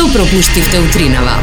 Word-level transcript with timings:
Што 0.00 0.08
пропуштивте 0.16 0.78
утринава? 0.80 1.34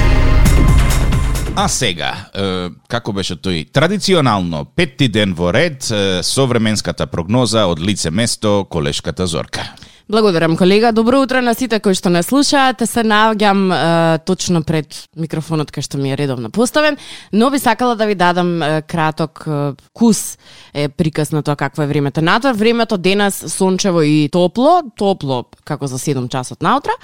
А 1.56 1.68
сега, 1.70 2.10
е, 2.34 2.70
како 2.90 3.14
беше 3.14 3.36
тој? 3.38 3.68
Традиционално, 3.70 4.64
петти 4.66 5.12
ден 5.14 5.36
во 5.38 5.52
ред, 5.54 5.86
е, 5.94 6.24
современската 6.26 7.06
прогноза 7.06 7.68
од 7.70 7.78
лице 7.78 8.10
место, 8.10 8.66
колешката 8.66 9.28
Зорка. 9.30 9.62
Благодарам, 10.10 10.58
колега. 10.58 10.92
Добро 10.92 11.22
утро 11.22 11.42
на 11.42 11.52
сите 11.54 11.82
кои 11.84 11.92
што 11.92 12.08
не 12.08 12.22
слушаат. 12.24 12.80
Се 12.80 13.04
наоѓам 13.04 13.60
е, 13.76 14.20
точно 14.24 14.62
пред 14.64 14.96
микрофонот 15.20 15.68
кај 15.68 15.84
што 15.84 16.00
ми 16.00 16.14
е 16.14 16.16
редовно 16.16 16.48
поставен, 16.48 16.96
но 17.36 17.50
би 17.52 17.60
сакала 17.60 17.98
да 18.00 18.08
ви 18.08 18.16
дадам 18.16 18.64
е, 18.64 18.82
краток 18.88 19.44
е, 19.44 19.76
кус 19.92 20.38
е 20.72 20.88
приказ 20.88 21.36
на 21.36 21.44
тоа 21.44 21.60
какво 21.60 21.84
е 21.84 21.92
времето. 21.92 22.24
Надвор 22.24 22.56
времето 22.56 22.96
денес 22.98 23.52
сончево 23.52 24.02
и 24.02 24.30
топло, 24.32 24.80
топло 24.96 25.44
како 25.68 25.92
за 25.92 26.00
7 26.00 26.32
часот 26.32 26.64
наутро 26.64 26.96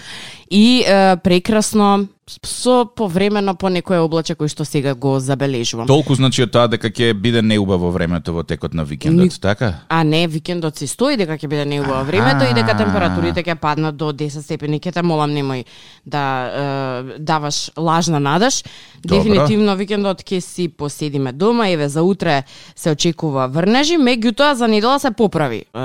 и 0.47 0.87
е, 0.87 1.17
прекрасно 1.19 2.07
со 2.25 2.85
повремено 2.85 3.55
по 3.55 3.67
некое 3.69 3.99
облаче 3.99 4.35
кој 4.39 4.47
што 4.47 4.63
сега 4.65 4.93
го 4.95 5.19
забележувам. 5.19 5.87
Толку 5.87 6.15
значи 6.15 6.43
од 6.45 6.53
тоа 6.55 6.69
дека 6.71 6.87
ќе 6.87 7.11
биде 7.13 7.41
неубаво 7.43 7.91
времето 7.91 8.33
во 8.33 8.43
текот 8.43 8.73
на 8.73 8.85
викендот, 8.87 9.27
Ни- 9.27 9.39
така? 9.41 9.83
А 9.89 10.03
не, 10.03 10.27
викендот 10.27 10.77
си 10.77 10.87
стои 10.87 11.17
дека 11.17 11.35
ќе 11.37 11.47
биде 11.47 11.65
неубаво 11.65 12.05
времето 12.07 12.47
и 12.47 12.53
дека 12.55 12.77
температурите 12.77 13.43
ќе 13.43 13.55
паднат 13.55 13.97
до 13.97 14.13
10 14.13 14.41
степени. 14.41 14.79
Ќе 14.79 14.93
те 14.93 15.01
молам 15.03 15.35
немој 15.35 15.65
да 16.05 16.23
е, 16.23 17.19
даваш 17.19 17.71
лажна 17.77 18.19
надеж. 18.19 18.63
Дефинитивно 19.03 19.75
викендот 19.75 20.23
ќе 20.23 20.39
си 20.39 20.69
поседиме 20.69 21.33
дома, 21.33 21.67
еве 21.67 21.89
за 21.89 22.03
утре 22.03 22.43
се 22.75 22.91
очекува 22.91 23.47
врнежи, 23.47 23.97
меѓутоа 23.99 24.53
за 24.53 24.67
недела 24.67 24.99
се 24.99 25.11
поправи 25.11 25.65
е, 25.67 25.79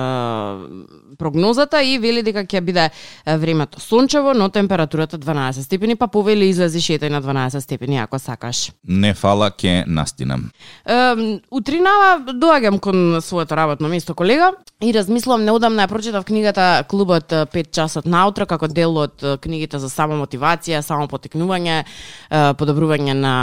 прогнозата 1.19 1.83
и 1.83 1.99
вели 1.99 2.23
дека 2.23 2.45
ќе 2.47 2.61
биде 2.61 2.89
времето 3.27 3.81
сончево, 3.81 4.35
но 4.35 4.49
температурата 4.49 5.19
12 5.19 5.65
степени, 5.65 5.97
па 5.97 6.09
повели 6.09 6.49
излези 6.49 6.81
шетај 6.81 7.11
на 7.11 7.23
12 7.23 7.61
степени 7.61 7.99
ако 7.99 8.19
сакаш. 8.19 8.71
Не 8.89 9.15
фала, 9.15 9.51
ќе 9.51 9.85
настинам. 9.87 10.51
Е, 10.87 11.41
утринава 11.51 12.33
доаѓам 12.33 12.79
кон 12.81 13.21
своето 13.23 13.57
работно 13.57 13.89
место 13.89 14.15
колега 14.15 14.53
и 14.81 14.93
размислувам 14.95 15.45
неодамна 15.45 15.87
ја 15.87 15.89
прочитав 15.91 16.25
книгата 16.25 16.85
Клубот 16.89 17.33
е, 17.33 17.47
5 17.47 17.71
часот 17.75 18.07
наутро 18.07 18.47
како 18.47 18.69
дел 18.69 18.97
од 18.99 19.25
книгите 19.43 19.79
за 19.79 19.91
самомотивација, 19.91 20.83
самопотекнување, 20.83 21.83
подобрување 22.31 23.15
на 23.15 23.35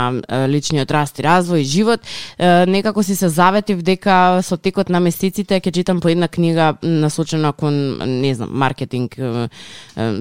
личниот 0.48 0.90
раст 0.90 1.18
и 1.20 1.26
развој 1.26 1.60
и 1.60 1.68
живот. 1.68 2.00
Е, 2.38 2.66
Некако 2.66 3.02
си 3.02 3.16
се 3.16 3.28
заветив 3.28 3.82
дека 3.82 4.40
со 4.42 4.56
текот 4.56 4.88
на 4.88 5.00
месеците 5.00 5.60
ќе 5.60 5.72
читам 5.72 6.00
по 6.00 6.08
една 6.08 6.28
книга 6.28 6.74
насочена 6.82 7.52
кон 7.52 7.65
не 7.70 8.34
знам, 8.34 8.48
маркетинг, 8.52 9.16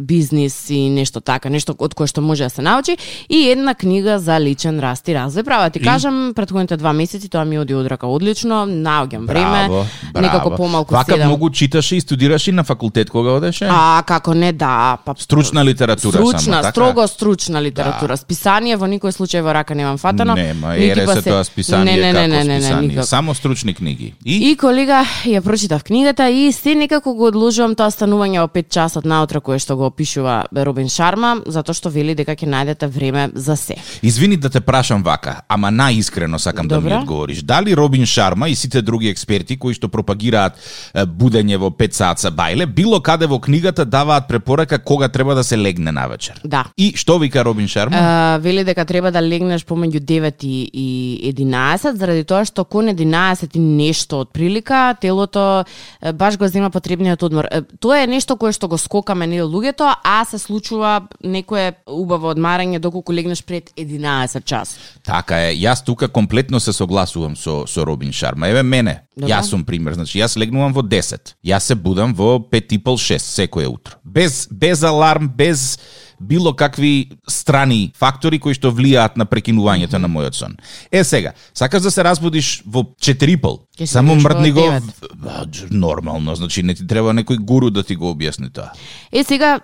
бизнис 0.02 0.70
и 0.70 0.90
нешто 0.90 1.22
така, 1.22 1.50
нешто 1.50 1.76
од 1.80 1.94
кое 1.96 2.08
што 2.08 2.22
може 2.22 2.44
да 2.44 2.50
се 2.50 2.62
научи 2.62 2.98
и 3.30 3.50
една 3.50 3.76
книга 3.76 4.20
за 4.20 4.40
личен 4.40 4.80
раст 4.80 5.08
и 5.08 5.12
развој. 5.12 5.44
Права 5.44 5.70
ти 5.70 5.80
И? 5.80 5.84
кажам, 5.84 6.34
предходните 6.36 6.78
два 6.78 6.94
месеци 6.94 7.30
тоа 7.30 7.46
ми 7.46 7.60
оди 7.60 7.74
од 7.76 7.88
рака 7.88 8.08
одлично, 8.08 8.66
наоѓам 8.66 9.26
време, 9.26 9.68
Браво, 9.68 9.86
некако 10.16 10.56
помалку 10.56 10.94
Вака 10.96 11.14
седам. 11.14 11.28
многу 11.28 11.50
читаше 11.50 11.96
и 11.96 12.02
студираше 12.02 12.50
и 12.50 12.54
на 12.54 12.64
факултет 12.64 13.10
кога 13.10 13.32
одеше? 13.32 13.68
А, 13.70 14.04
како 14.04 14.34
не, 14.34 14.54
да. 14.54 14.98
Па, 15.06 15.14
Стручна 15.18 15.66
литература 15.66 16.18
Стручна, 16.18 16.40
само, 16.40 16.62
така? 16.62 16.72
строго 16.72 17.08
стручна 17.08 17.62
литература. 17.62 18.18
Списание 18.18 18.78
во 18.78 18.88
никој 18.88 19.12
случај 19.12 19.42
во 19.42 19.54
рака 19.54 19.76
немам 19.76 19.98
фатано. 19.98 20.36
Нема, 20.36 20.74
нити 20.74 20.90
ере 20.90 21.06
па 21.06 21.16
се 21.16 21.22
тоа 21.24 21.44
списание 21.44 21.96
не, 21.96 22.02
не, 22.02 22.14
како 22.14 22.22
не, 22.22 22.28
не, 22.28 22.44
не, 22.44 22.54
не, 22.54 22.62
списание. 22.62 22.88
никако. 22.90 23.08
Само 23.08 23.34
стручни 23.36 23.74
книги. 23.74 24.14
И, 24.26 24.52
И 24.52 24.56
колега, 24.56 25.04
ја 25.26 25.42
прочитав 25.42 25.84
книгата 25.84 26.30
и 26.30 26.52
се 26.52 26.76
некако 26.76 27.14
го 27.14 27.32
одложувам 27.36 27.76
тоа 27.76 27.92
станување 27.92 28.40
во 28.40 28.48
5 28.52 28.72
часот 28.72 29.06
наутро 29.06 29.42
кое 29.44 29.60
што 29.60 29.76
го 29.76 29.90
опишува 29.92 30.46
Робин 30.56 30.88
Шарма, 30.90 31.36
затоа 31.46 31.76
што 31.76 31.92
вели 31.92 32.16
дека 32.16 32.36
ќе 32.36 32.48
најдете 32.48 32.88
време 32.88 33.28
за 33.36 33.56
се. 33.60 33.76
Извини 34.02 34.38
да 34.38 34.50
те 34.50 34.62
прашам 34.62 35.04
вака, 35.04 35.42
ама 35.48 35.72
наискрено 35.72 36.40
сакам 36.40 36.68
да 36.68 36.80
ми 36.80 36.90
Добра. 36.90 37.00
одговориш. 37.02 37.42
Дали 37.44 37.76
Робин 37.76 38.06
Шарма 38.06 38.50
и 38.50 38.56
сите 38.56 38.82
други 38.82 39.10
експерти 39.10 39.58
кои 39.60 39.76
што 39.76 39.90
пропагираат 39.92 40.56
будење 40.96 41.60
во 41.60 41.70
5 41.70 41.94
саат 41.94 42.24
за 42.24 42.32
бајле, 42.32 42.66
било 42.66 43.02
каде 43.02 43.28
во 43.28 43.40
книгата 43.40 43.86
даваат 43.86 44.28
препорака 44.28 44.80
кога 44.80 45.10
треба 45.10 45.36
да 45.36 45.44
се 45.44 45.58
легне 45.58 45.92
навечер? 45.92 46.40
Да. 46.44 46.66
И 46.78 46.94
што 46.96 47.18
вика 47.20 47.44
Робин 47.44 47.68
Шарма? 47.68 47.98
А, 47.98 48.38
вели 48.38 48.64
дека 48.64 48.86
треба 48.86 49.12
да 49.12 49.22
легнеш 49.22 49.66
помеѓу 49.66 50.00
9 50.00 50.44
и, 50.44 50.70
и 50.74 51.34
11, 51.34 51.98
заради 51.98 52.24
тоа 52.24 52.46
што 52.46 52.64
кон 52.64 52.88
11 52.88 53.50
и 53.56 53.60
нешто 53.60 54.24
од 54.24 54.32
прилика, 54.32 54.96
телото 55.02 55.66
баш 56.14 56.38
го 56.38 56.48
зема 56.48 56.70
потребниот 56.70 57.25
одмор. 57.26 57.48
Тоа 57.80 58.04
е 58.04 58.08
нешто 58.08 58.38
кое 58.38 58.54
што 58.56 58.68
го 58.68 58.78
скокаме 58.78 59.28
ние 59.28 59.44
луѓето, 59.44 59.88
а 60.04 60.26
се 60.26 60.40
случува 60.40 61.08
некое 61.24 61.76
убаво 61.86 62.32
одмарање 62.34 62.80
доколку 62.80 63.14
легнеш 63.14 63.44
пред 63.44 63.72
11 63.78 64.44
час. 64.46 64.76
Така 65.04 65.40
е, 65.50 65.56
јас 65.56 65.84
тука 65.86 66.08
комплетно 66.08 66.60
се 66.60 66.74
согласувам 66.74 67.36
со 67.36 67.66
со 67.68 67.86
Робин 67.86 68.14
Шарма. 68.14 68.48
Еве 68.48 68.64
мене, 68.64 69.02
Добра. 69.18 69.36
јас 69.36 69.50
сум 69.50 69.66
пример, 69.66 69.94
значи 69.94 70.20
јас 70.20 70.38
легнувам 70.38 70.74
во 70.74 70.82
10. 70.82 71.36
Јас 71.46 71.60
се 71.60 71.76
будам 71.76 72.14
во 72.14 72.40
5 72.40 72.74
и 72.74 72.78
пол 72.78 72.98
6 72.98 73.20
секое 73.20 73.68
утро. 73.68 73.96
Без 74.04 74.48
без 74.52 74.84
аларм, 74.84 75.30
без 75.30 75.80
било 76.22 76.54
какви 76.54 77.12
страни 77.30 77.92
фактори 77.98 78.40
кои 78.40 78.54
што 78.54 78.72
влијаат 78.72 79.18
на 79.18 79.26
прекинувањето 79.26 79.98
на 79.98 80.10
мојот 80.10 80.36
сон. 80.36 80.56
Е 80.92 81.04
сега, 81.04 81.34
сакаш 81.54 81.82
да 81.82 81.92
се 81.92 82.04
разбудиш 82.04 82.64
во 82.66 82.84
4 82.84 83.30
и 83.30 83.38
пол? 83.38 83.60
Ќе 83.78 83.86
се 83.86 83.94
Само 83.94 84.16
мрдни 84.16 84.52
го 84.52 84.60
9. 84.60 84.82
Ба, 85.16 85.46
дж- 85.46 85.72
нормално, 85.72 86.36
значи 86.36 86.64
не 86.64 86.74
ти 86.76 86.88
треба 86.88 87.14
некој 87.14 87.40
гуру 87.40 87.70
да 87.70 87.84
ти 87.84 87.96
го 87.96 88.14
објасни 88.14 88.52
тоа. 88.54 88.72
Е, 89.12 89.24
сега, 89.24 89.60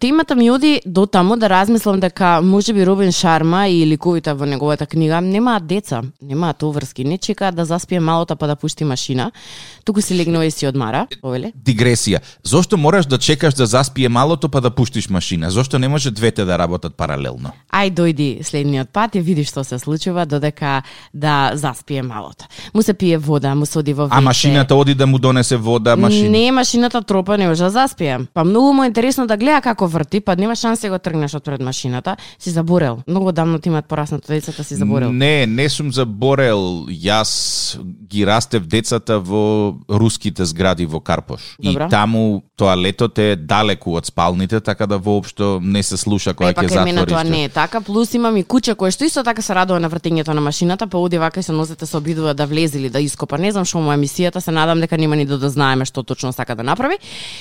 темата 0.00 0.36
ми 0.36 0.50
оди 0.50 0.80
до 0.86 1.06
таму 1.06 1.36
да 1.36 1.48
размислам 1.50 2.00
дека 2.00 2.40
може 2.42 2.72
би 2.72 2.86
Робин 2.86 3.12
Шарма 3.12 3.68
и 3.68 3.86
ликовите 3.86 4.34
во 4.34 4.46
неговата 4.46 4.86
книга 4.86 5.20
немаат 5.20 5.66
деца, 5.66 6.02
немаат 6.22 6.62
оврски, 6.62 7.04
не 7.04 7.18
чекаат 7.18 7.56
да 7.56 7.64
заспие 7.64 8.00
малото 8.00 8.36
па 8.36 8.46
да 8.46 8.56
пушти 8.56 8.84
машина, 8.84 9.32
туку 9.84 10.00
си 10.00 10.16
легнува 10.18 10.46
и 10.46 10.50
си 10.50 10.66
одмара, 10.66 11.06
овеле. 11.22 11.52
Дигресија. 11.64 12.20
Зошто 12.44 12.76
мораш 12.76 13.06
да 13.06 13.18
чекаш 13.18 13.54
да 13.54 13.66
заспие 13.66 14.08
малото 14.08 14.48
па 14.48 14.60
да 14.60 14.70
пуштиш 14.70 15.08
машина? 15.08 15.50
Зошто 15.50 15.78
не 15.78 15.88
може 16.04 16.10
двете 16.10 16.44
да 16.44 16.58
работат 16.58 16.94
паралелно? 16.96 17.52
Ај 17.72 17.90
дојди 17.90 18.44
следниот 18.44 18.92
пат 18.92 19.14
и 19.16 19.20
види 19.20 19.44
што 19.44 19.64
се 19.64 19.78
случува 19.78 20.26
додека 20.26 20.82
да 21.14 21.52
заспие 21.54 22.02
малото. 22.02 22.44
Му 22.74 22.82
се 22.82 22.94
пие 22.94 23.18
вода, 23.18 23.54
му 23.54 23.66
се 23.66 23.78
оди 23.78 23.92
во 23.94 24.04
А 24.04 24.20
веќе. 24.20 24.24
машината 24.24 24.74
оди 24.74 24.94
да 24.94 25.06
му 25.06 25.18
донесе 25.18 25.56
вода, 25.56 25.96
машина. 25.96 26.30
Не, 26.30 26.52
машината 26.52 27.02
тропа 27.02 27.38
не 27.38 27.48
може 27.48 27.62
да 27.64 27.70
заспие. 27.70 28.18
Па 28.34 28.44
многу 28.44 28.72
му 28.72 28.84
е 28.84 28.86
интересно 28.86 29.26
да 29.26 29.36
гледа 29.36 29.60
како 29.60 29.86
врти, 29.88 30.20
па 30.20 30.36
нема 30.36 30.56
шанси 30.56 30.86
да 30.86 30.90
го 30.90 30.98
тргнеш 30.98 31.34
од 31.34 31.44
пред 31.44 31.60
машината. 31.60 32.16
Си 32.38 32.50
заборел. 32.50 32.98
Многу 33.08 33.32
давно 33.32 33.58
ти 33.58 33.68
имаат 33.68 33.86
пораснато 33.86 34.28
децата, 34.28 34.64
си 34.64 34.74
заборел. 34.74 35.12
Не, 35.12 35.46
не 35.46 35.68
сум 35.68 35.92
заборел. 35.92 36.86
Јас 36.88 37.80
ги 38.10 38.26
растев 38.26 38.66
децата 38.66 39.18
во 39.20 39.74
руските 39.90 40.44
згради 40.44 40.86
во 40.86 41.00
Карпош. 41.00 41.56
Добра. 41.58 41.86
И 41.86 41.90
таму 41.90 42.42
тоалетот 42.56 43.18
е 43.18 43.36
далеку 43.36 43.96
од 43.96 44.06
спалните, 44.06 44.60
така 44.60 44.86
да 44.86 44.98
воопшто 44.98 45.60
не 45.62 45.82
се 45.84 45.96
слуша 45.96 46.34
кога 46.34 46.52
ќе 46.52 46.68
затвориш. 46.68 47.08
тоа 47.08 47.24
не 47.24 47.44
е 47.44 47.48
така. 47.48 47.80
Плюс 47.80 48.14
имам 48.14 48.36
и 48.36 48.44
куќа 48.44 48.74
која 48.74 48.90
што 48.90 49.04
исто 49.04 49.22
така 49.22 49.42
се 49.42 49.54
радува 49.54 49.80
на 49.80 49.90
вртењето 49.90 50.32
на 50.34 50.40
машината, 50.40 50.86
па 50.86 50.98
оди 50.98 51.18
вака 51.18 51.40
и 51.40 51.42
се 51.42 51.52
нозете 51.52 51.86
се 51.86 51.96
обидува 51.96 52.34
да 52.34 52.46
влезе 52.46 52.78
или 52.78 52.90
да 52.90 53.00
ископа. 53.00 53.38
Не 53.38 53.52
знам 53.52 53.64
што 53.64 53.78
му 53.78 53.92
е 53.92 53.96
емисијата, 53.96 54.38
се 54.40 54.50
надам 54.50 54.80
дека 54.80 54.96
нема 54.98 55.16
ни 55.16 55.26
да 55.26 55.38
дознаеме 55.38 55.84
што 55.84 56.02
точно 56.02 56.32
сака 56.32 56.56
да 56.56 56.62
направи. 56.62 56.96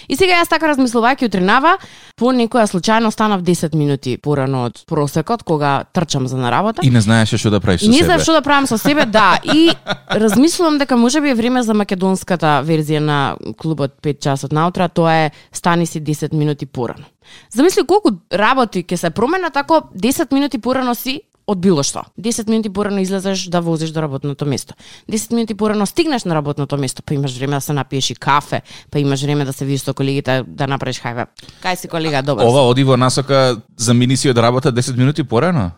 И 0.10 0.16
сега 0.16 0.34
јас 0.44 0.50
така 0.50 0.68
размислувајќи 0.76 1.26
утринава, 1.26 1.78
по 2.16 2.26
некоја 2.36 2.68
случајно 2.68 3.12
станав 3.12 3.42
10 3.42 3.76
минути 3.76 4.18
порано 4.18 4.66
од 4.66 4.84
просекот 4.88 5.44
кога 5.44 5.84
трчам 5.94 6.28
за 6.28 6.38
на 6.38 6.52
работа. 6.52 6.82
И 6.84 6.90
не 6.90 7.02
знаеше 7.02 7.38
што 7.38 7.50
да 7.50 7.60
правиш 7.60 7.82
со 7.82 7.88
Не 7.90 7.98
себе. 7.98 8.06
знам 8.06 8.20
што 8.20 8.34
да 8.34 8.42
правам 8.42 8.68
со 8.68 8.78
себе, 8.78 9.06
да. 9.06 9.40
И 9.44 9.72
размислувам 10.12 10.78
дека 10.78 10.98
може 10.98 11.22
би 11.22 11.30
е 11.30 11.36
време 11.36 11.64
за 11.64 11.74
македонската 11.74 12.62
верзија 12.66 13.00
на 13.00 13.36
клубот 13.58 13.92
5 14.02 14.20
часот 14.20 14.52
наутра, 14.52 14.90
тоа 14.90 15.14
е 15.14 15.32
стани 15.52 15.86
си 15.86 16.02
10 16.02 16.34
минути 16.34 16.66
порано. 16.66 17.06
Замисли 17.52 17.86
колку 17.88 18.10
работи 18.32 18.84
ќе 18.84 18.96
се 18.96 19.10
променат 19.10 19.58
ако 19.58 19.90
10 19.96 20.34
минути 20.34 20.58
порано 20.58 20.96
си 20.96 21.22
од 21.48 21.60
било 21.60 21.84
што. 21.84 22.06
10 22.20 22.50
минути 22.50 22.70
порано 22.70 23.02
излезеш 23.04 23.48
да 23.52 23.60
возиш 23.62 23.92
до 23.92 24.02
работното 24.02 24.46
место. 24.46 24.74
10 25.12 25.34
минути 25.34 25.56
порано 25.56 25.86
стигнеш 25.86 26.24
на 26.24 26.36
работното 26.36 26.78
место, 26.78 27.04
па 27.04 27.14
имаш 27.14 27.38
време 27.38 27.56
да 27.56 27.62
се 27.62 27.74
напиеш 27.74 28.10
и 28.10 28.16
кафе, 28.16 28.62
па 28.92 29.00
имаш 29.00 29.24
време 29.24 29.46
да 29.46 29.54
се 29.54 29.66
видиш 29.66 29.84
со 29.84 29.94
колегите 29.94 30.44
да 30.48 30.68
направиш 30.68 31.02
хајве. 31.04 31.28
Кај 31.64 31.76
си 31.76 31.88
колега, 31.88 32.24
добар. 32.24 32.44
си. 32.44 32.50
Ова 32.50 32.68
оди 32.70 32.84
во 32.84 32.98
насока 32.98 33.58
за 33.78 33.94
миниси 33.94 34.30
од 34.30 34.38
работа 34.38 34.72
10 34.72 34.98
минути 34.98 35.24
порано. 35.24 35.72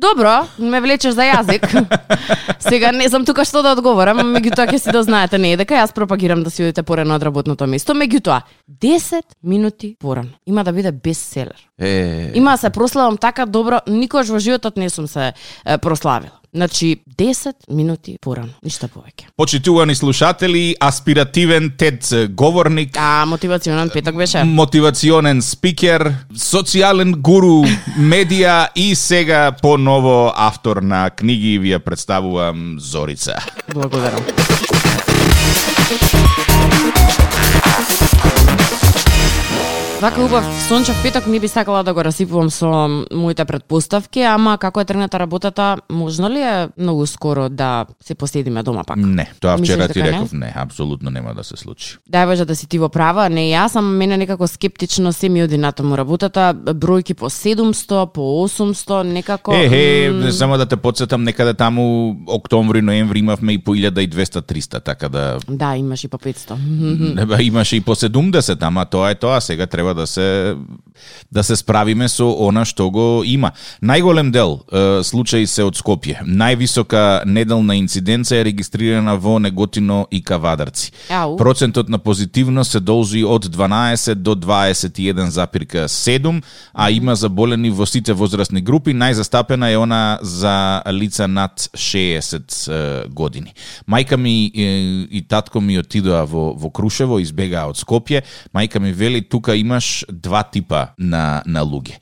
Добро, 0.00 0.46
ме 0.58 0.80
влечеш 0.80 1.12
за 1.12 1.26
јазик. 1.28 1.66
Сега 2.70 2.92
не 2.92 3.08
знам 3.08 3.26
тука 3.28 3.44
што 3.44 3.60
да 3.60 3.74
одговорам, 3.76 4.22
меѓутоа 4.32 4.64
ќе 4.70 4.78
си 4.80 4.94
дознаете 4.96 5.36
не 5.36 5.52
е 5.52 5.58
дека 5.60 5.76
јас 5.76 5.92
пропагирам 5.92 6.40
да 6.40 6.50
си 6.50 6.64
одите 6.64 6.82
порано 6.88 7.18
од 7.18 7.26
работното 7.28 7.68
место, 7.68 7.92
меѓутоа 7.92 8.40
10 8.80 9.36
минути 9.44 9.96
порано. 10.00 10.32
Има 10.46 10.64
да 10.64 10.72
биде 10.72 10.92
бестселер. 10.92 11.68
Е, 11.78 12.32
Има 12.34 12.56
да 12.56 12.64
се 12.64 12.70
прославам 12.70 13.18
така 13.20 13.44
добро, 13.46 13.82
никогаш 13.86 14.32
во 14.32 14.38
животот 14.38 14.80
не 14.80 14.88
сум 14.90 15.06
се 15.06 15.32
е, 15.66 15.78
прославила. 15.78 16.39
Значи 16.54 16.96
10 17.18 17.52
минути 17.70 18.16
порано, 18.20 18.48
ништо 18.64 18.88
повеќе. 18.88 19.28
Почитувани 19.36 19.94
слушатели, 19.94 20.74
аспиративен 20.80 21.70
тед 21.78 22.08
говорник, 22.30 22.96
А 22.98 23.24
мотивационен 23.26 23.90
петок 23.90 24.16
беше. 24.16 24.44
мотивационен 24.44 25.42
спикер, 25.42 26.14
социјален 26.34 27.14
гуру, 27.16 27.62
медија 27.98 28.68
и 28.74 28.94
сега 28.94 29.52
поново 29.62 30.32
автор 30.36 30.82
на 30.82 31.10
книги 31.10 31.58
ви 31.58 31.70
ја 31.70 31.78
представувам 31.78 32.76
Зорица. 32.80 33.34
Благодарам. 33.74 34.20
Вака 40.00 40.24
убав 40.24 40.44
сончев 40.68 41.02
петок 41.02 41.26
не 41.26 41.40
би 41.40 41.48
сакала 41.48 41.84
да 41.84 41.94
го 41.94 42.04
расипувам 42.04 42.50
со 42.50 42.88
моите 43.12 43.44
предпоставки, 43.44 44.22
ама 44.22 44.58
како 44.58 44.80
е 44.80 44.84
тргната 44.84 45.18
работата, 45.18 45.76
можно 45.90 46.30
ли 46.30 46.40
е 46.40 46.68
многу 46.78 47.06
скоро 47.06 47.48
да 47.48 47.86
се 48.00 48.14
поседиме 48.14 48.62
дома 48.62 48.84
пак? 48.84 48.96
Не, 48.96 49.32
тоа 49.40 49.58
вчера 49.58 49.88
ти 49.88 50.00
дека 50.00 50.10
не? 50.10 50.16
реков, 50.16 50.32
не, 50.32 50.52
апсолутно 50.56 51.10
нема 51.10 51.34
да 51.34 51.44
се 51.44 51.56
случи. 51.56 51.98
Дај 52.12 52.26
Боже 52.26 52.44
да 52.44 52.56
си 52.56 52.68
ти 52.68 52.78
во 52.78 52.88
права, 52.88 53.28
не 53.28 53.50
јас, 53.52 53.76
ама 53.76 53.90
мене 53.90 54.16
некако 54.16 54.48
скептично 54.48 55.12
се 55.12 55.28
ми 55.28 55.42
оди 55.44 55.58
натаму 55.58 55.96
работата, 55.96 56.54
бројки 56.56 57.14
по 57.14 57.28
700, 57.28 58.06
по 58.12 58.48
800, 58.48 59.02
некако... 59.02 59.52
Е, 59.52 60.08
м, 60.08 60.26
е, 60.28 60.32
само 60.32 60.56
да 60.56 60.66
те 60.66 60.76
подсетам, 60.76 61.24
некаде 61.24 61.54
таму 61.54 62.16
октомври, 62.26 62.82
ноември 62.82 63.18
имавме 63.18 63.52
и 63.52 63.58
по 63.58 63.76
1200-300, 63.76 64.84
така 64.84 65.08
да 65.08 65.38
Да, 65.48 65.76
имаш 65.76 66.04
и 66.04 66.08
по 66.08 66.18
500. 66.18 67.14
Небе, 67.14 67.42
имаше 67.42 67.76
и 67.76 67.80
по 67.80 67.94
70, 67.94 68.58
ама 68.60 68.86
тоа 68.86 69.10
е 69.10 69.14
тоа, 69.14 69.40
сега 69.40 69.66
треба 69.66 69.89
да 69.94 70.06
се 70.06 70.56
да 71.32 71.44
се 71.44 71.56
справиме 71.56 72.08
со 72.08 72.26
она 72.46 72.64
што 72.64 72.90
го 72.90 73.22
има. 73.24 73.52
Најголем 73.82 74.30
дел 74.30 74.60
е, 74.72 75.04
случаи 75.04 75.46
се 75.46 75.64
од 75.64 75.76
Скопје. 75.78 76.24
Највисока 76.26 77.22
неделна 77.26 77.76
инциденца 77.78 78.36
е 78.36 78.44
регистрирана 78.44 79.16
во 79.16 79.38
Неготино 79.38 80.06
и 80.10 80.22
Кавадарци. 80.22 80.92
Ау. 81.08 81.36
Процентот 81.36 81.88
на 81.88 81.98
позитивност 81.98 82.72
се 82.72 82.80
должи 82.80 83.24
од 83.24 83.46
12 83.46 84.14
до 84.14 84.34
21,7, 84.34 86.42
а 86.74 86.90
има 86.90 87.16
заболени 87.16 87.70
во 87.70 87.86
сите 87.86 88.12
возрастни 88.12 88.60
групи. 88.60 88.94
Најзастапена 88.94 89.70
е 89.70 89.78
она 89.78 90.18
за 90.22 90.82
лица 90.92 91.28
над 91.28 91.70
60 91.74 92.70
е, 92.70 93.08
години. 93.08 93.54
Мајка 93.88 94.16
ми 94.16 94.50
е, 94.54 95.06
и 95.10 95.24
татко 95.28 95.60
ми 95.60 95.78
отидоа 95.78 96.24
во, 96.26 96.54
во 96.58 96.70
Крушево, 96.70 97.20
избегаа 97.20 97.68
од 97.70 97.78
Скопје. 97.78 98.22
Мајка 98.54 98.78
ми 98.78 98.92
вели, 98.92 99.22
тука 99.22 99.54
имаш 99.80 100.04
два 100.08 100.42
типа 100.42 100.88
на, 100.98 101.42
на 101.46 101.64
луѓе. 101.64 101.96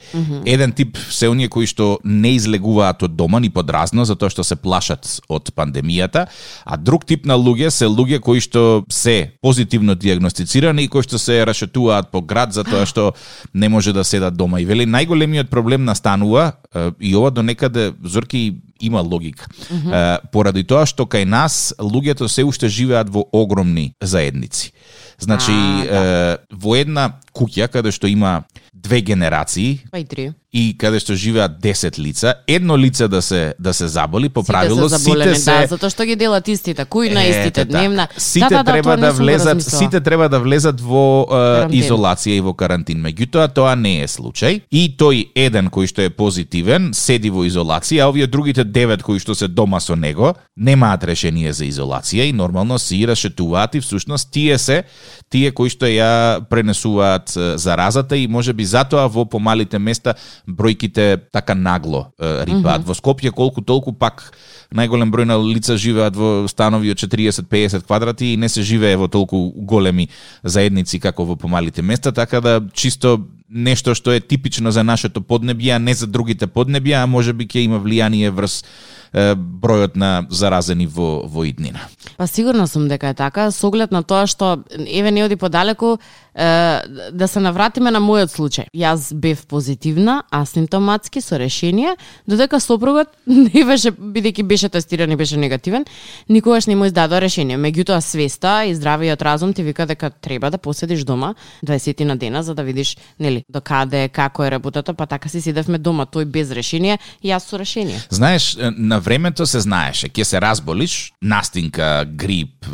Еден 0.47 0.73
тип 0.73 0.97
се 1.11 1.29
оние 1.29 1.49
кои 1.49 1.67
што 1.67 1.99
не 2.05 2.35
излегуваат 2.35 3.03
од 3.03 3.15
дома 3.17 3.41
ни 3.41 3.51
подразно, 3.51 4.05
затоа 4.05 4.31
што 4.31 4.43
се 4.45 4.57
плашат 4.57 5.21
од 5.29 5.53
пандемијата, 5.55 6.27
а 6.65 6.77
друг 6.77 7.07
тип 7.07 7.27
на 7.27 7.39
луѓе 7.39 7.71
се 7.71 7.87
луѓе 7.87 8.21
кои 8.21 8.41
што 8.41 8.85
се 8.91 9.35
позитивно 9.43 9.95
диагностицирани 9.95 10.85
и 10.85 10.89
кои 10.89 11.03
што 11.03 11.19
се 11.19 11.45
рашетуваат 11.47 12.11
по 12.11 12.21
град 12.21 12.53
затоа 12.53 12.87
што 12.87 13.15
не 13.55 13.69
може 13.69 13.93
да 13.93 14.05
седат 14.05 14.37
дома. 14.37 14.61
И 14.61 14.65
вели, 14.65 14.87
најголемиот 14.87 15.49
проблем 15.51 15.85
настанува, 15.85 16.53
и 17.01 17.15
ова 17.15 17.31
до 17.31 17.43
некаде, 17.43 17.93
Зорки, 18.03 18.61
има 18.81 19.01
логика. 19.01 19.47
Е, 19.71 20.19
поради 20.33 20.63
тоа 20.65 20.87
што 20.87 21.07
кај 21.07 21.25
нас 21.25 21.75
луѓето 21.79 22.29
се 22.29 22.45
уште 22.45 22.69
живеат 22.69 23.11
во 23.11 23.25
огромни 23.33 23.93
заедници. 24.01 24.73
Значи, 25.19 25.53
А, 25.53 25.85
е, 25.85 26.37
во 26.55 26.77
една 26.79 27.19
куќа 27.35 27.69
каде 27.69 27.91
што 27.93 28.07
има 28.07 28.45
две 28.73 29.01
генерации 29.03 29.81
Па 29.91 29.99
и 29.99 30.05
три. 30.05 30.33
И 30.53 30.73
каде 30.81 30.97
што 30.97 31.13
живеат 31.13 31.59
10 31.61 31.99
лица, 32.01 32.35
едно 32.49 32.77
лице 32.79 33.09
да 33.09 33.21
се 33.23 33.55
да 33.61 33.75
се 33.75 33.89
заболи, 33.89 34.29
по 34.29 34.43
правило 34.43 34.89
сите 34.89 34.97
се 34.97 35.03
заболени, 35.05 35.35
сите 35.35 35.45
се 35.45 35.61
да, 35.61 35.67
затоа 35.67 35.91
што 35.93 36.07
ги 36.09 36.17
делат 36.17 36.49
истите, 36.49 36.87
кујна 36.89 37.21
Ете 37.21 37.31
истите, 37.31 37.65
така. 37.65 37.69
дневна. 37.69 38.09
Сите 38.17 38.49
да, 38.49 38.49
да, 38.49 38.63
да, 38.63 38.73
треба 38.73 38.97
да 38.97 39.13
го 39.13 39.17
влезат, 39.17 39.63
сите 39.63 40.01
треба 40.01 40.29
да 40.29 40.41
влезат 40.41 40.81
во 40.81 41.29
е, 41.29 41.69
изолација 41.83 42.39
и 42.39 42.41
во 42.41 42.55
карантин. 42.57 43.05
Меѓутоа 43.05 43.53
тоа 43.53 43.75
не 43.77 44.01
е 44.01 44.09
случај 44.09 44.63
и 44.73 44.83
тој 44.97 45.37
еден 45.37 45.69
кој 45.69 45.91
што 45.93 46.07
е 46.09 46.11
позитивен 46.11 46.95
седи 46.97 47.29
во 47.29 47.45
изолација, 47.45 48.07
а 48.07 48.09
овие 48.09 48.27
другите 48.27 48.65
девет 48.65 49.05
кои 49.05 49.21
што 49.21 49.37
се 49.37 49.49
дома 49.53 49.81
со 49.85 49.97
него 49.97 50.33
немаат 50.57 51.05
решение 51.05 51.53
за 51.53 51.69
изолација 51.69 52.25
и 52.25 52.33
нормално 52.33 52.79
си 52.79 53.05
рашетуваат 53.07 53.75
и 53.75 53.85
всушност 53.85 54.33
тие 54.33 54.59
се 54.59 54.85
тие 55.29 55.53
кои 55.53 55.69
што 55.69 55.85
ја 55.93 56.41
пренесуваат 56.49 57.37
е, 57.37 57.59
заразата 57.61 58.17
и 58.17 58.25
можеби 58.27 58.65
затоа 58.65 59.05
во 59.13 59.29
помалите 59.29 59.79
места 59.79 60.17
бројките 60.49 61.19
така 61.33 61.55
нагло 61.55 62.09
рипаат. 62.19 62.87
Во 62.89 62.97
Скопје 62.97 63.33
колку 63.35 63.63
толку 63.63 63.93
пак 63.93 64.31
најголем 64.75 65.13
број 65.13 65.25
на 65.29 65.39
лица 65.41 65.77
живеат 65.81 66.17
во 66.17 66.49
станови 66.49 66.91
од 66.93 67.01
40-50 67.01 67.87
квадрати 67.87 68.33
и 68.33 68.37
не 68.37 68.49
се 68.49 68.63
живее 68.63 68.97
во 68.97 69.09
толку 69.09 69.49
големи 69.57 70.09
заедници 70.43 71.01
како 71.01 71.25
во 71.25 71.37
помалите 71.37 71.83
места, 71.83 72.13
така 72.13 72.41
да 72.41 72.61
чисто 72.73 73.19
нешто 73.49 73.95
што 73.95 74.13
е 74.13 74.21
типично 74.21 74.71
за 74.71 74.85
нашето 74.85 75.21
поднебје, 75.21 75.77
а 75.77 75.79
не 75.79 75.95
за 75.95 76.07
другите 76.07 76.47
поднебја, 76.47 77.03
а 77.03 77.07
може 77.07 77.33
би 77.33 77.47
ќе 77.47 77.65
има 77.65 77.81
влијание 77.81 78.31
врз 78.31 78.65
е, 79.13 79.35
бројот 79.35 79.97
на 79.97 80.27
заразени 80.29 80.87
во, 80.87 81.25
во 81.25 81.45
иднина. 81.49 81.89
Па 82.17 82.27
сигурно 82.27 82.67
сум 82.67 82.89
дека 82.89 83.09
е 83.09 83.15
така, 83.15 83.51
со 83.51 83.69
оглед 83.69 83.93
на 83.93 84.03
тоа 84.03 84.27
што 84.27 84.65
еве 84.77 85.11
не 85.11 85.25
оди 85.25 85.37
подалеку, 85.37 85.97
е, 86.35 86.81
да 87.13 87.29
се 87.29 87.41
навратиме 87.41 87.91
на 87.91 88.03
мојот 88.05 88.35
случај. 88.35 88.69
Јас 88.75 89.15
бев 89.15 89.47
позитивна, 89.47 90.23
асимптоматски 90.31 91.21
со 91.21 91.39
решение, 91.39 91.97
додека 92.27 92.61
сопругот 92.61 93.09
не 93.27 93.65
беше 93.65 93.93
бидејќи 93.93 94.43
беше 94.43 94.58
тестиран 94.67 95.13
и 95.13 95.17
беше 95.17 95.37
негативен, 95.37 95.85
никогаш 96.29 96.67
не 96.67 96.75
му 96.77 96.85
издадоа 96.91 97.21
решение. 97.23 97.55
Меѓутоа 97.59 98.03
свеста 98.03 98.67
и 98.67 98.75
здравиот 98.75 99.23
разум 99.23 99.55
ти 99.55 99.63
вика 99.63 99.87
дека 99.87 100.11
треба 100.11 100.51
да 100.51 100.59
поседиш 100.59 101.05
дома 101.07 101.35
20 101.67 102.05
на 102.05 102.17
дена 102.17 102.43
за 102.43 102.55
да 102.55 102.63
видиш 102.63 102.97
нели 103.21 103.45
до 103.49 103.61
каде 103.61 104.09
како 104.09 104.45
е 104.45 104.51
работата, 104.51 104.95
па 104.95 105.07
така 105.07 105.29
си 105.29 105.41
седевме 105.41 105.79
дома 105.79 106.07
тој 106.07 106.25
без 106.25 106.51
решение, 106.51 106.99
и 107.23 107.31
јас 107.31 107.47
со 107.47 107.59
решение. 107.59 108.01
Знаеш, 108.11 108.57
на 108.77 108.99
времето 109.01 109.47
се 109.47 109.61
знаеше, 109.61 110.09
ќе 110.09 110.23
се 110.25 110.41
разболиш, 110.41 111.13
настинка, 111.23 112.07
грип, 112.09 112.67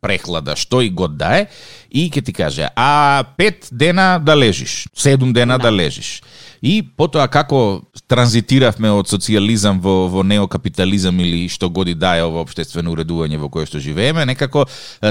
прехлада, 0.00 0.56
што 0.56 0.82
и 0.82 0.90
год 0.90 1.16
да 1.16 1.42
е, 1.42 1.46
и 1.90 2.10
ќе 2.10 2.24
ти 2.24 2.32
каже, 2.32 2.68
а 2.76 3.24
пет 3.36 3.68
дена 3.72 4.18
да 4.22 4.36
лежиш, 4.36 4.86
седум 4.94 5.32
дена 5.32 5.58
да, 5.58 5.70
да 5.70 5.76
лежиш. 5.76 6.22
И 6.62 6.80
потоа 6.82 7.28
како 7.28 7.82
транзитиравме 8.10 8.90
од 8.90 9.08
социјализам 9.10 9.80
во, 9.82 10.06
во 10.10 10.24
неокапитализам 10.26 11.15
или 11.20 11.48
што 11.48 11.70
годи 11.70 11.94
да 11.94 12.16
е 12.16 12.24
ова 12.24 12.40
обштествено 12.44 12.92
уредување 12.92 13.38
во 13.38 13.48
кое 13.48 13.66
што 13.66 13.80
живееме, 13.82 14.26
некако 14.26 14.66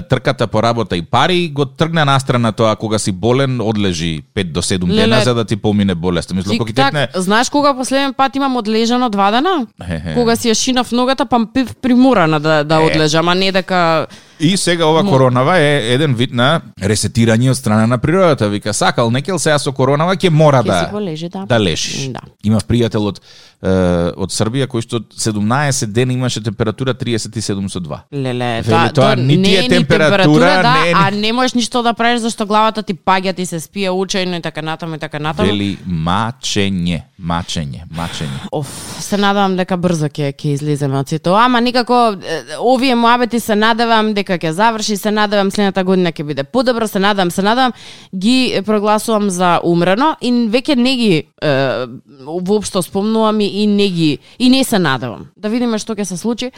трката 0.09 0.47
по 0.47 0.61
работа 0.63 0.95
и 0.95 1.01
пари 1.01 1.49
го 1.49 1.65
тргна 1.65 2.05
настрана 2.05 2.51
тоа 2.51 2.75
кога 2.75 2.99
си 2.99 3.11
болен, 3.11 3.61
одлежи 3.61 4.21
5 4.35 4.51
до 4.51 4.61
7 4.61 4.85
дена 4.85 5.15
Леле. 5.15 5.23
за 5.23 5.33
да 5.33 5.45
ти 5.45 5.55
помине 5.55 5.95
болеста. 5.95 6.35
Мислам, 6.35 6.57
кога 6.57 6.73
текне 6.73 7.07
знаеш 7.15 7.49
кога 7.49 7.73
последен 7.73 8.13
пат 8.13 8.35
имам 8.35 8.57
одлежано 8.57 9.09
два 9.09 9.31
дена? 9.31 9.67
Кога 10.13 10.35
си 10.35 10.49
ја 10.49 10.53
шинав 10.53 10.91
ногата, 10.91 11.25
па 11.25 11.39
бив 11.53 11.75
приморана 11.81 12.39
да, 12.39 12.63
да 12.63 12.79
одлежам, 12.79 13.29
а 13.29 13.35
не 13.35 13.51
дека... 13.51 14.07
И 14.39 14.57
сега 14.57 14.85
ова 14.85 15.03
коронава 15.03 15.57
е 15.57 15.93
еден 15.93 16.15
вид 16.15 16.33
на 16.33 16.61
ресетирање 16.81 17.49
од 17.49 17.57
страна 17.57 17.87
на 17.87 17.97
природата. 17.97 18.49
Вика, 18.49 18.73
сакал 18.73 19.11
некел 19.11 19.39
сега 19.39 19.59
со 19.59 19.71
коронава 19.71 20.15
ќе 20.15 20.29
мора 20.29 20.59
Ќе 20.59 20.67
да 20.67 20.79
си 20.79 20.91
полежи, 20.91 21.29
да. 21.29 21.45
да 21.45 21.59
лежиш. 21.59 22.07
Да. 22.11 22.19
Имав 22.43 22.65
пријател 22.67 23.07
од 23.07 23.21
е, 23.63 23.69
од 24.17 24.29
Србија 24.29 24.67
кој 24.67 24.81
што 24.81 24.99
17 24.99 25.85
дена 25.85 26.13
имаше 26.13 26.43
температура 26.43 26.93
37 26.93 27.67
со 27.69 27.79
2. 27.79 27.99
Леле, 28.13 28.61
Вели, 28.61 28.93
тоа 28.93 29.15
нити 29.15 29.37
не 29.37 29.55
е 29.55 29.61
ни 29.61 29.69
температура, 29.69 30.45
да, 30.61 30.73
не 30.73 30.87
ни- 30.87 30.93
а 30.95 31.11
не 31.11 31.33
можеш 31.33 31.53
ништо 31.53 31.83
да 31.83 31.93
правиш 31.93 32.19
зашто 32.21 32.45
главата 32.45 32.83
ти 32.83 32.93
паѓа, 32.95 33.35
ти 33.35 33.45
се 33.45 33.59
спие 33.59 33.89
учајно 33.89 34.39
и 34.39 34.41
така 34.41 34.61
натаму 34.61 34.95
и 34.95 34.99
така 34.99 35.19
натаму. 35.19 35.47
Вели 35.47 35.77
мачење, 35.87 37.01
мачење, 37.21 37.81
мачење. 37.89 38.39
Оф, 38.51 38.67
се 38.99 39.17
надевам 39.17 39.55
дека 39.55 39.77
брзо 39.77 40.05
ќе 40.07 40.33
ќе 40.33 40.53
излеземе 40.53 40.97
од 40.97 41.09
сето. 41.09 41.35
Ама 41.35 41.61
никако 41.61 42.15
овие 42.59 42.95
муабети 42.95 43.39
се 43.39 43.55
надевам 43.55 44.13
дека 44.13 44.24
ќе 44.33 44.49
заврши, 44.49 44.97
се 44.97 45.11
надевам 45.11 45.51
следната 45.51 45.83
година 45.83 46.11
ќе 46.11 46.23
биде 46.25 46.43
подобро, 46.43 46.87
се 46.87 46.99
надевам, 46.99 47.31
се 47.31 47.41
надевам 47.41 47.73
ги 48.15 48.61
прогласувам 48.65 49.29
за 49.29 49.59
умрено 49.63 50.15
и 50.21 50.31
веќе 50.31 50.75
не 50.75 50.95
ги 50.95 51.11
е, 51.41 51.85
воопшто 52.25 52.81
спомнувам 52.81 53.39
и 53.41 53.67
не 53.67 53.89
ги 53.89 54.17
и 54.39 54.49
не 54.49 54.63
се 54.63 54.79
надевам. 54.79 55.27
Да 55.37 55.49
видиме 55.49 55.77
што 55.77 55.95
ќе 55.95 56.03
се 56.03 56.17
случи 56.17 56.51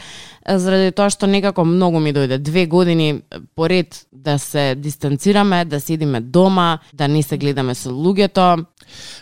заради 0.46 0.92
тоа 0.92 1.10
што 1.10 1.26
некако 1.26 1.64
многу 1.64 2.00
ми 2.00 2.12
дојде 2.12 2.38
две 2.38 2.66
години 2.66 3.22
поред 3.54 4.06
да 4.12 4.38
се 4.38 4.74
дистанцираме, 4.74 5.64
да 5.64 5.80
седиме 5.80 6.20
дома, 6.20 6.78
да 6.92 7.08
не 7.08 7.22
се 7.22 7.38
гледаме 7.38 7.74
со 7.74 7.90
луѓето. 7.90 8.64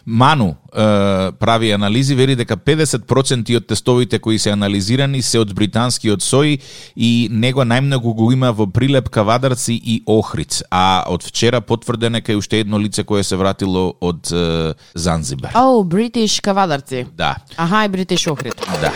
Ману 0.06 0.49
е, 0.49 1.32
прави 1.32 1.73
анализи, 1.73 2.14
вери 2.14 2.37
дека 2.37 2.56
50% 2.56 3.56
од 3.56 3.66
тестовите 3.66 4.18
кои 4.18 4.38
се 4.38 4.50
анализирани 4.50 5.23
се 5.23 5.40
од 5.42 5.54
британскиот 5.54 6.23
сој 6.23 6.58
и 6.96 7.28
него 7.30 7.64
најмногу 7.64 8.14
го 8.14 8.30
има 8.32 8.52
во 8.52 8.66
Прилеп, 8.66 9.08
Кавадарци 9.11 9.75
и 9.75 10.02
Охриц, 10.06 10.62
а 10.70 11.04
од 11.08 11.25
вчера 11.25 11.61
потврдено 11.61 12.20
е 12.28 12.37
уште 12.37 12.61
едно 12.61 12.78
лице 12.78 13.04
кое 13.04 13.25
се 13.25 13.37
вратило 13.37 13.94
од 14.00 14.32
е, 14.32 14.75
Занзибар. 14.94 15.52
О, 15.54 15.85
Бритиш 15.85 16.40
кавадарци. 16.40 17.06
Да, 17.14 17.37
Аха, 17.56 17.85
и 17.85 17.88
Бритиш 17.88 18.26
Охрид. 18.26 18.54
да. 18.80 18.92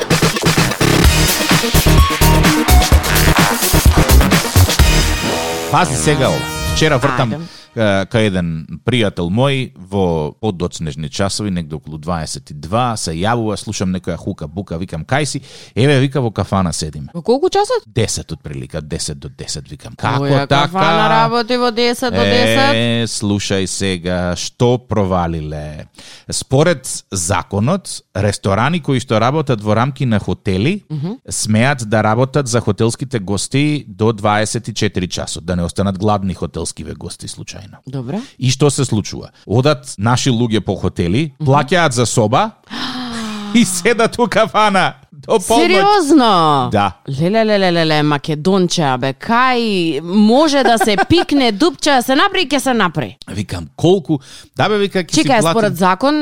Пази 5.71 5.97
сега 5.97 6.29
ова. 6.29 6.39
Вчера 6.75 6.99
вртам 6.99 7.33
Ајде. 7.33 7.47
Кај 7.75 8.27
еден 8.31 8.49
пријател 8.85 9.31
мој 9.31 9.73
во 9.77 10.33
подоцнежни 10.41 11.11
часови, 11.11 11.51
негде 11.51 11.77
околу 11.77 11.99
22, 11.99 12.97
се 12.97 13.15
јавува, 13.15 13.57
слушам 13.57 13.93
некоја 13.95 14.17
хука 14.19 14.49
бука, 14.49 14.79
викам 14.79 15.05
кај 15.05 15.25
си? 15.25 15.41
Еве 15.75 16.01
вика 16.01 16.21
во 16.21 16.31
кафана 16.31 16.73
седиме. 16.73 17.11
Во 17.15 17.23
колку 17.23 17.51
часот? 17.51 17.87
10 17.87 18.33
од 18.33 18.43
прилика, 18.43 18.83
10 18.83 19.15
до 19.15 19.29
10 19.29 19.71
викам. 19.71 19.95
Како 19.97 20.25
Која 20.25 20.47
така? 20.49 20.67
кафана 20.69 21.09
работи 21.09 21.57
во 21.57 21.71
10 21.71 22.11
до 22.11 22.25
10? 22.25 22.75
Е, 22.75 23.07
слушај 23.07 23.67
сега, 23.67 24.35
што 24.37 24.79
провалиле? 24.79 25.87
Според 26.31 26.89
законот, 27.11 28.03
ресторани 28.15 28.81
кои 28.81 29.01
што 29.01 29.21
работат 29.21 29.63
во 29.63 29.75
рамки 29.75 30.07
на 30.07 30.19
хотели, 30.19 30.83
смеат 31.29 31.87
да 31.89 32.03
работат 32.03 32.49
за 32.49 32.61
хотелските 32.61 33.19
гости 33.19 33.85
до 33.89 34.13
24 34.13 35.09
часот, 35.09 35.45
да 35.45 35.57
не 35.57 35.63
останат 35.63 35.99
гладни 35.99 36.35
хотелскиве 36.35 36.95
гости 36.95 37.29
случајно. 37.61 37.79
Добре. 37.87 38.21
И 38.39 38.51
што 38.51 38.71
се 38.71 38.85
случува? 38.85 39.31
Одат 39.47 39.95
наши 39.99 40.31
луѓе 40.31 40.61
по 40.61 40.77
хотели, 40.77 41.35
плаќаат 41.41 41.93
за 41.93 42.07
соба 42.07 42.51
и 43.55 43.65
седат 43.65 44.19
у 44.19 44.27
кафана 44.29 44.95
до 45.13 45.33
полноќ. 45.33 45.61
Сериозно? 45.63 46.69
Да. 46.73 46.93
Леле, 47.11 47.45
леле, 47.45 47.73
леле, 47.73 48.03
Македонче, 48.03 48.97
бе, 48.99 49.13
кај 49.13 50.01
може 50.01 50.63
да 50.63 50.79
се 50.79 50.97
пикне 51.09 51.53
дупче, 51.53 51.91
да 51.91 52.03
се 52.03 52.15
направи, 52.15 52.47
ќе 52.47 52.59
се 52.59 52.75
направи. 52.75 53.17
Викам, 53.29 53.67
колку... 53.77 54.19
Да 54.57 54.69
бе, 54.69 54.79
вика, 54.79 54.99
ќе 55.01 55.15
си 55.15 55.25
платим... 55.25 55.51
според 55.51 55.77
закон, 55.77 56.15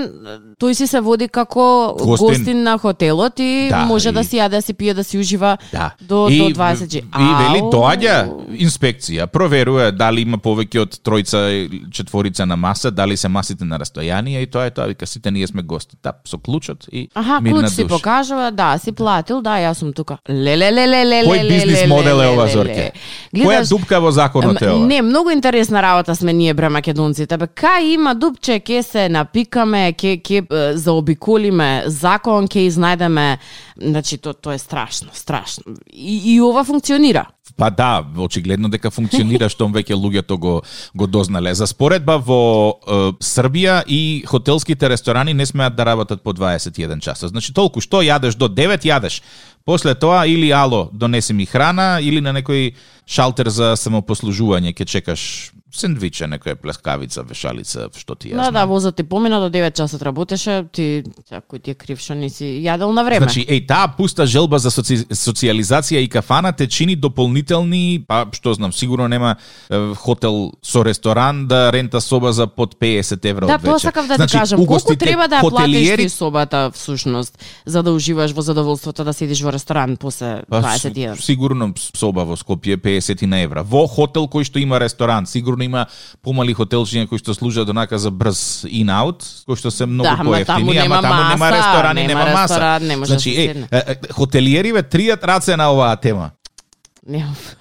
тој 0.59 0.73
си 0.73 0.87
се 0.87 1.00
води 1.00 1.28
како 1.28 1.95
Гостин. 1.97 2.26
гостин, 2.26 2.62
на 2.62 2.78
хотелот 2.78 3.38
и 3.38 3.68
Да, 3.71 3.85
може 3.85 4.12
да 4.12 4.21
и- 4.21 4.25
си 4.25 4.37
јаде, 4.37 4.49
да 4.50 4.62
си 4.62 4.75
пие, 4.75 4.95
да 4.95 5.04
си 5.04 5.18
ужива 5.18 5.59
Да. 5.73 5.90
до, 6.00 6.28
и, 6.28 6.38
до 6.38 6.45
20 6.50 6.88
джи. 6.88 6.99
И 6.99 7.33
вели, 7.35 7.61
доаѓа 7.62 8.16
инспекција, 8.59 9.26
проверува 9.26 9.90
дали 9.92 10.21
има 10.21 10.38
повеќе 10.38 10.78
од 10.78 10.99
тројца 10.99 11.45
или 11.50 11.85
четворица 11.90 12.47
на 12.47 12.57
маса, 12.57 12.90
дали 12.90 13.16
се 13.16 13.28
масите 13.28 13.64
на 13.64 13.78
растојание 13.78 14.38
и 14.38 14.47
тоа 14.47 14.64
е 14.64 14.71
тоа. 14.71 14.87
Вика, 14.87 15.07
сите 15.07 15.30
ние 15.30 15.47
сме 15.47 15.62
гости. 15.62 15.97
Тап, 15.99 16.25
со 16.25 16.38
клучот 16.38 16.87
и 16.92 17.09
Аха, 17.14 17.40
мирна 17.40 17.61
клуч 17.61 17.71
си 17.71 17.87
покажува, 17.87 18.50
да, 18.50 18.77
си 18.78 18.92
платил, 18.92 19.40
да, 19.42 19.58
јас 19.62 19.80
сум 19.80 19.92
тука. 19.92 20.18
Леле, 20.28 20.70
леле, 20.70 21.04
леле, 21.04 21.23
Кој 21.26 21.42
леле, 21.42 21.49
бизнис 21.49 21.80
леле, 21.80 21.87
модел 21.87 22.23
е 22.23 22.28
ова. 22.32 22.47
Зорке? 22.49 22.92
Која 23.35 23.62
дупка 23.68 24.00
во 24.00 24.11
законот 24.11 24.62
е 24.62 24.70
ова? 24.70 24.87
Не, 24.87 25.02
многу 25.02 25.30
интересна 25.30 25.82
работа 25.82 26.16
сме 26.16 26.32
ние 26.32 26.54
бре 26.54 26.68
македонците. 26.68 27.37
Бе, 27.37 27.47
кај 27.47 27.94
има 27.94 28.14
дупче, 28.14 28.61
ке 28.61 28.82
се 28.82 29.08
напикаме, 29.08 29.92
ке 29.92 30.16
ке 30.18 30.42
заобиколиме 30.75 31.85
закон, 31.87 32.49
ке 32.49 32.66
изнајдеме, 32.68 33.38
значи 33.80 34.18
то 34.18 34.32
тоа 34.32 34.54
е 34.54 34.58
страшно, 34.58 35.08
страшно. 35.12 35.75
И, 35.92 36.35
и 36.35 36.40
ова 36.40 36.64
функционира. 36.64 37.26
Па 37.56 37.70
да, 37.70 38.04
очигледно 38.16 38.68
дека 38.68 38.90
функционира 38.90 39.48
штом 39.52 39.72
веќе 39.74 39.96
луѓето 39.96 40.38
го 40.38 40.62
го 40.94 41.06
дознале. 41.06 41.54
За 41.54 41.66
споредба 41.66 42.18
во 42.18 42.40
е, 42.70 42.98
Србија 43.24 43.82
и 43.86 44.24
хотелските 44.26 44.88
ресторани 44.88 45.34
не 45.34 45.46
смеат 45.46 45.76
да 45.76 45.86
работат 45.86 46.22
по 46.22 46.32
21 46.32 47.00
часа. 47.00 47.28
Значи 47.28 47.54
толку 47.54 47.80
што 47.80 48.02
јадеш 48.02 48.36
до 48.36 48.48
9 48.48 48.84
јадеш. 48.84 49.22
После 49.64 49.94
тоа 49.94 50.26
или 50.26 50.50
ало 50.50 50.88
донеси 50.92 51.32
ми 51.32 51.46
храна 51.46 51.98
или 52.00 52.20
на 52.20 52.32
некој 52.32 52.74
шалтер 53.06 53.50
за 53.50 53.74
самопослужување 53.76 54.72
ќе 54.72 54.86
чекаш 54.86 55.52
сендвиче, 55.70 56.25
некоја 56.25 56.54
плескавица, 56.54 57.22
вешалица, 57.22 57.88
што 57.94 58.14
ти 58.14 58.28
ја 58.28 58.37
Да, 58.37 58.42
знам. 58.42 58.54
да, 58.54 58.64
возот 58.64 58.96
ти 58.96 59.02
помина 59.02 59.40
до 59.40 59.50
9 59.50 59.72
часот 59.72 60.02
работеше, 60.02 60.64
ти 60.72 61.04
кој 61.30 61.62
ти 61.62 61.70
е 61.70 61.75
крив 61.75 61.98
што 61.98 62.14
не 62.14 62.28
си 62.28 62.44
јадел 62.64 62.90
на 62.90 63.04
време. 63.04 63.18
Значи, 63.20 63.42
еј, 63.42 63.66
таа 63.66 63.88
пуста 63.88 64.26
желба 64.26 64.58
за 64.58 64.70
соци... 64.70 64.96
социализација 65.06 65.96
и 65.96 66.08
кафана 66.08 66.52
те 66.52 66.66
чини 66.66 66.96
дополнителни, 66.96 68.00
па 68.00 68.26
што 68.32 68.54
знам, 68.54 68.72
сигурно 68.72 69.08
нема 69.08 69.37
е, 69.68 69.94
хотел 69.94 70.52
со 70.62 70.82
ресторан 70.82 71.46
да 71.46 71.72
рента 71.72 72.00
соба 72.00 72.32
за 72.32 72.46
под 72.46 72.75
50 72.76 73.25
евро 73.25 73.46
Да, 73.46 73.54
од 73.54 73.62
вечер. 73.62 73.70
тоа 73.70 73.78
сакав 73.80 74.06
да 74.06 74.14
значи, 74.16 74.32
ти 74.32 74.38
кажам. 74.38 74.66
Колку 74.66 74.96
треба 74.96 75.28
да 75.28 75.37
ја 75.37 75.40
платиш 75.42 75.58
хотелиери- 75.60 75.96
ти 75.98 76.08
собата 76.08 76.70
всушност 76.70 77.38
за 77.66 77.82
да 77.82 77.92
уживаш 77.92 78.32
во 78.32 78.42
задоволството 78.42 79.04
да 79.04 79.12
седиш 79.12 79.40
во 79.40 79.52
ресторан 79.52 79.96
после 79.96 80.42
Па, 80.48 80.62
21? 80.62 81.14
с- 81.14 81.25
Сигурно 81.25 81.72
соба 81.76 82.25
во 82.25 82.37
Скопје 82.37 82.76
50 82.76 83.22
на 83.22 83.38
евра. 83.38 83.62
Во 83.62 83.87
хотел 83.87 84.25
кој 84.25 84.44
што 84.44 84.58
има 84.58 84.80
ресторан, 84.80 85.26
сигурно 85.26 85.57
има 85.64 85.86
помали 86.22 86.54
хотелчиња 86.54 87.08
кои 87.08 87.18
што 87.18 87.34
служат 87.34 87.68
онака 87.68 87.98
за 87.98 88.10
брз 88.10 88.64
in-out, 88.68 89.24
кои 89.46 89.56
што 89.56 89.70
се 89.70 89.86
многу 89.86 90.10
Да, 90.10 90.24
поевтини, 90.24 90.74
нема 90.74 90.98
ама 90.98 91.08
таму 91.08 91.22
нема 91.22 91.36
маса, 91.36 91.56
ресторани, 91.56 92.06
нема 92.06 92.24
нема 92.24 92.32
маса. 92.32 92.54
ресторан, 92.54 92.86
не 92.86 92.96
може 92.96 93.12
да 93.12 93.18
значи, 93.18 93.34
се 93.34 93.66
е, 93.70 94.12
хотелиериве 94.12 94.82
тријат 94.82 95.24
раце 95.24 95.56
на 95.56 95.72
оваа 95.72 95.96
тема. 95.96 96.30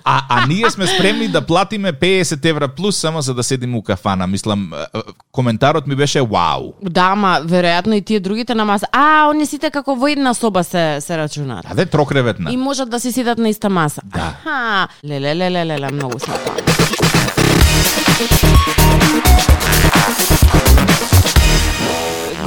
А, 0.04 0.22
а 0.30 0.48
ние 0.48 0.70
сме 0.70 0.88
спремни 0.88 1.27
да 1.27 1.46
платиме 1.46 1.94
50 1.94 2.46
евра 2.46 2.68
плюс 2.68 2.98
само 2.98 3.22
за 3.22 3.34
да 3.34 3.44
седиме 3.44 3.77
у 3.77 3.82
кафана. 3.82 4.27
Мислам, 4.27 4.72
коментарот 5.32 5.88
ми 5.88 5.96
беше 5.96 6.22
вау. 6.22 6.74
Да, 6.82 7.01
ама 7.01 7.42
веројатно 7.44 7.94
и 7.94 8.01
тие 8.01 8.20
другите 8.20 8.56
на 8.56 8.66
маса. 8.66 8.86
А, 8.92 9.30
они 9.32 9.46
сите 9.46 9.72
како 9.72 9.96
во 9.96 10.08
една 10.08 10.34
соба 10.34 10.63
се 10.63 10.98
се 11.01 11.18
рачунаат. 11.18 11.66
Аде 11.72 11.86
трокреветна. 11.86 12.51
И 12.51 12.58
можат 12.58 12.89
да 12.89 13.00
си 13.00 13.12
седат 13.12 13.38
на 13.38 13.50
иста 13.50 13.70
маса. 13.70 14.01
Да. 14.06 14.36
Аха, 14.44 14.88
леле, 15.06 15.36
леле, 15.36 15.66
леле, 15.66 15.92
многу 15.92 16.20
сме 16.20 16.34
Thank 18.20 18.42
you. 21.12 21.17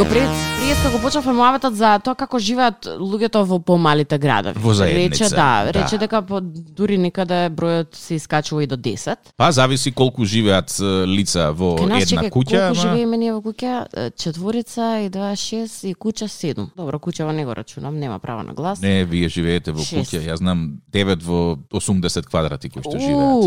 Го 0.01 0.07
пред 0.07 0.29
приеска 0.57 0.91
го 0.91 0.99
почнавме 0.99 1.33
муабетот 1.35 1.75
за 1.75 1.99
тоа 1.99 2.15
како 2.15 2.39
живеат 2.39 2.87
луѓето 2.89 3.43
во 3.45 3.59
помалите 3.61 4.17
градови. 4.17 4.57
Во 4.57 4.73
заедница, 4.73 5.25
Рече 5.25 5.29
да, 5.31 5.65
да. 5.65 5.73
рече 5.75 5.99
дека 5.99 6.23
по, 6.23 6.41
дури 6.41 6.97
некаде 6.99 7.51
бројот 7.51 7.95
се 7.95 8.15
искачува 8.15 8.63
и 8.63 8.67
до 8.67 8.77
10. 8.77 9.17
Па 9.37 9.53
зависи 9.53 9.93
колку 9.93 10.25
живеат 10.25 10.73
е, 10.73 10.85
лица 11.07 11.51
во 11.53 11.77
Кај 11.77 11.87
нас 11.87 12.03
една 12.03 12.23
чекај, 12.23 12.31
куќа. 12.31 12.57
колку 12.57 12.57
ама- 12.57 12.75
живееме 12.83 13.17
ние 13.19 13.33
во 13.33 13.41
куќа? 13.41 13.73
Е, 13.93 14.11
Четворица 14.13 15.01
и 15.01 15.09
два 15.09 15.37
шест 15.37 15.85
и 15.85 15.95
куќа 15.95 16.29
седум. 16.29 16.71
Добро, 16.75 16.99
куќава 16.99 17.33
не 17.33 17.45
го 17.45 17.53
рачунам, 17.53 17.97
нема 17.97 18.19
право 18.19 18.43
на 18.43 18.55
глас. 18.55 18.81
Не, 18.81 19.05
вие 19.05 19.29
живеете 19.29 19.73
во 19.73 19.81
куќа. 19.81 20.23
Јас 20.23 20.37
знам 20.37 20.81
9 20.91 21.23
во 21.23 21.59
80 21.71 22.25
квадрати 22.25 22.71
кои 22.71 22.81
што 22.81 22.97
живеат. 22.97 23.45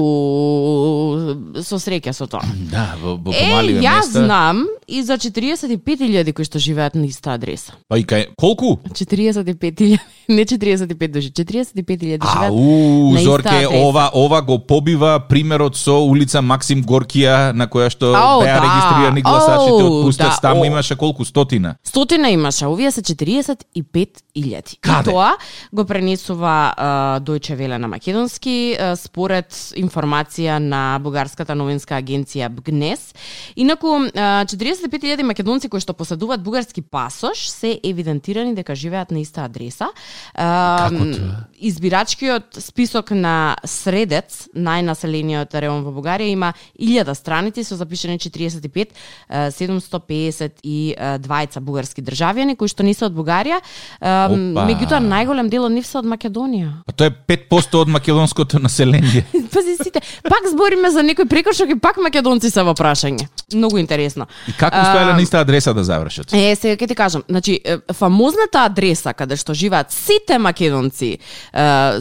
Со 1.64 1.76
среќа 1.78 2.12
со 2.12 2.28
тоа. 2.28 2.42
Да, 2.70 2.96
во, 2.98 3.16
во 3.18 3.32
Е, 3.32 3.40
помаливе 3.42 3.82
јас 3.82 4.06
места. 4.06 4.26
знам 4.26 4.66
и 4.88 5.02
за 5.04 5.18
45.000 5.18 6.34
кои 6.34 6.43
што 6.46 6.60
живеат 6.60 6.96
на 6.96 7.06
иста 7.06 7.34
адреса. 7.34 7.74
Па 7.88 7.98
и 7.98 8.04
кај 8.04 8.34
колку? 8.38 8.80
45.000, 8.90 10.00
не 10.28 10.46
45 10.46 11.12
души, 11.12 11.32
45.000 11.32 12.22
живеат 12.22 12.52
Ау, 12.52 13.18
Зорке, 13.18 13.68
ова 13.68 14.10
ова 14.14 14.42
го 14.42 14.60
побива 14.60 15.20
примерот 15.30 15.78
со 15.78 16.00
улица 16.04 16.42
Максим 16.42 16.84
Горкија 16.84 17.52
на 17.54 17.68
која 17.68 17.90
што 17.90 18.14
Ау, 18.16 18.42
беа 18.42 18.60
да. 18.60 18.64
регистрирани 18.66 19.22
гласачите 19.22 19.84
од 19.84 20.06
Пустец. 20.06 20.26
да, 20.26 20.40
Таму 20.42 20.64
о. 20.64 20.66
имаше 20.66 20.96
колку 20.96 21.26
стотина. 21.26 21.76
Стотина 21.84 22.30
имаше, 22.30 22.66
овие 22.66 22.92
се 22.92 23.02
45.000. 23.02 24.80
Каде? 24.82 25.10
И 25.10 25.14
тоа 25.14 25.36
го 25.72 25.86
пренесува 25.86 26.74
uh, 26.78 27.20
Дојче 27.20 27.56
Веле 27.56 27.78
на 27.78 27.88
македонски 27.88 28.76
uh, 28.80 28.96
според 28.96 29.54
информација 29.78 30.58
на 30.60 31.00
бугарската 31.00 31.56
новинска 31.56 31.96
агенција 31.96 32.50
БГНЕС. 32.50 33.14
Инаку 33.56 33.88
uh, 33.88 34.46
45.000 34.46 35.24
македонци 35.24 35.70
кои 35.70 35.80
што 35.80 35.94
поседуваат 35.94 36.33
бугарски 36.42 36.82
пасош 36.82 37.50
се 37.50 37.80
евидентирани 37.84 38.56
дека 38.56 38.76
живеат 38.76 39.12
на 39.12 39.20
иста 39.20 39.46
адреса. 39.46 39.88
Како 40.34 41.06
тоа? 41.14 41.46
Избирачкиот 41.64 42.60
список 42.60 43.12
на 43.12 43.56
Средец, 43.66 44.48
најнаселениот 44.56 45.54
район 45.54 45.84
во 45.86 45.92
Бугарија, 45.96 46.32
има 46.32 46.54
1000 46.80 47.14
страници 47.14 47.64
со 47.64 47.76
запишани 47.76 48.20
45 48.20 48.88
е, 49.30 49.52
752 49.52 51.60
бугарски 51.60 52.02
државјани 52.02 52.56
кои 52.56 52.68
што 52.68 52.84
не 52.84 52.94
се 52.94 53.06
од 53.08 53.14
Бугарија. 53.16 53.60
Меѓутоа 54.02 55.00
најголем 55.04 55.50
дел 55.50 55.64
од 55.68 55.72
нив 55.76 55.86
се 55.88 55.98
од 56.02 56.08
Македонија. 56.10 56.72
Па 56.88 56.94
тоа 56.96 57.08
е 57.12 57.16
5% 57.36 57.82
од 57.82 57.88
македонското 57.94 58.60
население. 58.60 59.26
Пази 59.54 59.78
сите, 59.82 60.00
пак 60.24 60.44
збориме 60.52 60.92
за 60.92 61.02
некој 61.06 61.30
прекршок 61.30 61.70
и 61.74 61.80
пак 61.80 61.98
македонци 62.04 62.52
се 62.52 62.64
во 62.64 62.74
прашање. 62.78 63.28
Многу 63.54 63.78
интересно. 63.82 64.28
И 64.48 64.54
како 64.58 64.78
успеале 64.78 65.14
на 65.14 65.22
иста 65.22 65.40
адреса 65.44 65.74
да 65.74 65.84
завршат? 65.84 66.13
Е, 66.34 66.56
сега 66.56 66.76
ќе 66.76 66.88
ти 66.88 66.96
кажам, 66.96 67.24
значи 67.30 67.60
фамозната 67.94 68.66
адреса 68.68 69.14
каде 69.14 69.38
што 69.40 69.54
живеат 69.54 69.92
сите 69.92 70.38
македонци 70.38 71.18
е, 71.18 71.20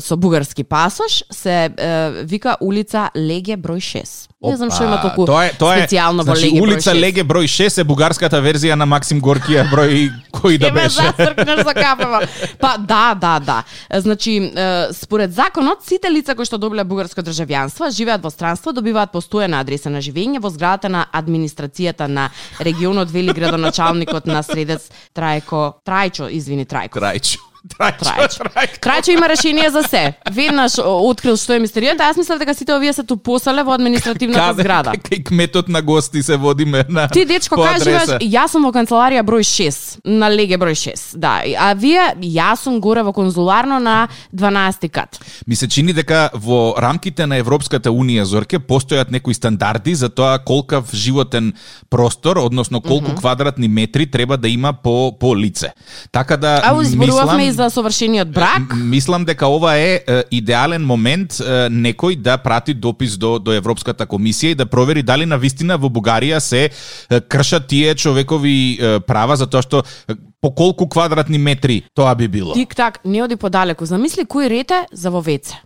со 0.00 0.16
бугарски 0.16 0.64
пасош 0.64 1.22
се 1.30 1.70
е, 1.76 2.24
вика 2.28 2.56
улица 2.60 3.10
Леге 3.16 3.56
број 3.56 3.80
6. 3.80 4.28
Не 4.42 4.56
знам 4.56 4.70
што 4.74 4.84
има 4.84 4.98
толку 5.02 5.26
тоа 5.26 5.46
е, 5.46 5.52
тоа 5.58 5.76
е, 5.76 5.86
специјално 5.86 6.26
во 6.26 6.34
значи, 6.34 6.50
Леге 6.50 6.60
улица 6.60 6.90
број 6.90 6.98
6. 6.98 7.00
Леге 7.00 7.24
број 7.24 7.46
6 7.46 7.80
е 7.80 7.84
бугарската 7.84 8.40
верзија 8.42 8.74
на 8.74 8.86
Максим 8.86 9.20
Горкија 9.22 9.64
број 9.70 10.10
кој 10.32 10.58
да 10.58 10.70
Ќе 10.70 10.74
ме 10.74 10.82
беше. 10.82 11.02
засркнеш 11.02 11.64
за 11.64 11.74
кафева. 11.74 12.20
Па 12.58 12.76
да, 12.78 13.14
да, 13.14 13.38
да. 13.38 13.62
Значи, 14.00 14.52
според 14.92 15.32
законот, 15.32 15.84
сите 15.86 16.10
лица 16.10 16.34
кои 16.34 16.48
што 16.48 16.58
добиле 16.58 16.84
бугарско 16.84 17.22
државјанство, 17.22 17.90
живеат 17.94 18.24
во 18.24 18.30
странство, 18.30 18.72
добиваат 18.72 19.12
постојана 19.14 19.60
адреса 19.62 19.90
на 19.90 20.02
живење 20.02 20.40
во 20.42 20.50
зградата 20.50 20.88
на 20.88 21.06
администрацијата 21.12 22.08
на 22.08 22.30
регионот 22.60 23.10
вели 23.10 23.32
градоначалникот 24.04 24.26
на 24.26 24.42
Средец 24.42 24.90
Трајко, 25.14 25.82
Трајчо, 25.84 26.28
извини, 26.30 26.64
Трајко. 26.64 27.00
Трајчо, 27.00 27.38
Трајчо. 27.68 28.04
Трајчо. 28.04 28.80
Трајчо 28.82 29.10
има 29.12 29.28
решение 29.28 29.70
за 29.70 29.82
се. 29.82 30.14
Веднаш 30.30 30.78
открил 30.82 31.36
што 31.36 31.54
е 31.54 31.60
мистеријата, 31.62 32.08
јас 32.10 32.16
мислев 32.18 32.38
дека 32.38 32.54
сите 32.54 32.74
овие 32.74 32.92
се 32.92 33.04
тупосале 33.06 33.62
во 33.62 33.72
административната 33.74 34.54
зграда. 34.58 34.90
Кај 35.08 35.22
кметот 35.22 35.68
на 35.68 35.82
гости 35.82 36.22
се 36.22 36.36
водиме 36.36 36.84
на 36.88 37.08
Ти 37.08 37.24
дечко 37.24 37.62
адреса. 37.62 38.18
јас 38.18 38.52
сум 38.52 38.64
во 38.66 38.72
канцеларија 38.74 39.22
број 39.22 39.46
6, 39.46 40.00
на 40.04 40.26
леге 40.30 40.58
број 40.58 40.74
6. 40.74 41.16
Да, 41.16 41.42
а 41.58 41.72
вие 41.74 42.02
јас 42.20 42.64
сум 42.66 42.80
горе 42.80 43.02
во 43.02 43.12
конзуларно 43.12 43.78
на 43.78 44.08
12 44.34 44.88
кат. 44.90 45.20
Ми 45.46 45.56
се 45.56 45.68
чини 45.68 45.92
дека 45.92 46.30
во 46.34 46.74
рамките 46.78 47.26
на 47.26 47.36
Европската 47.36 47.90
унија 47.90 48.22
Зорке 48.22 48.58
постојат 48.58 49.10
некои 49.10 49.34
стандарди 49.34 49.94
за 49.94 50.08
тоа 50.08 50.38
колкав 50.38 50.90
животен 50.94 51.52
простор, 51.90 52.36
односно 52.36 52.80
колку 52.80 53.06
mm 53.06 53.14
-hmm. 53.14 53.20
квадратни 53.20 53.68
метри 53.68 54.06
треба 54.06 54.36
да 54.36 54.48
има 54.48 54.72
по 54.72 55.12
по 55.20 55.36
лице. 55.36 55.72
Така 56.12 56.36
да 56.36 56.60
А 56.64 56.84
зборувавме 56.84 57.44
мислам- 57.44 57.51
и 57.52 57.54
за 57.54 57.70
совршениот 57.70 58.32
брак. 58.32 58.74
Мислам 58.76 59.24
дека 59.24 59.46
ова 59.46 59.76
е, 59.76 60.24
идеален 60.30 60.84
момент 60.86 61.38
некој 61.68 62.16
да 62.16 62.38
прати 62.38 62.74
допис 62.74 63.16
до 63.20 63.38
до 63.38 63.52
Европската 63.52 64.06
комисија 64.06 64.52
и 64.52 64.58
да 64.58 64.66
провери 64.66 65.02
дали 65.02 65.26
на 65.26 65.38
вистина 65.38 65.76
во 65.78 65.92
Бугарија 65.92 66.38
се 66.38 66.70
кршат 67.28 67.68
тие 67.68 67.94
човекови 67.94 69.00
права 69.06 69.36
затоа 69.36 69.62
што 69.62 69.84
е, 70.08 70.16
по 70.40 70.50
колку 70.54 70.88
квадратни 70.88 71.38
метри 71.38 71.82
тоа 71.94 72.14
би 72.14 72.28
било. 72.28 72.54
Тик 72.54 72.74
так, 72.76 73.00
не 73.04 73.22
оди 73.22 73.36
подалеку. 73.36 73.86
Замисли 73.86 74.24
кој 74.24 74.48
рете 74.48 74.86
за 74.92 75.10
во 75.10 75.20
веце. 75.20 75.60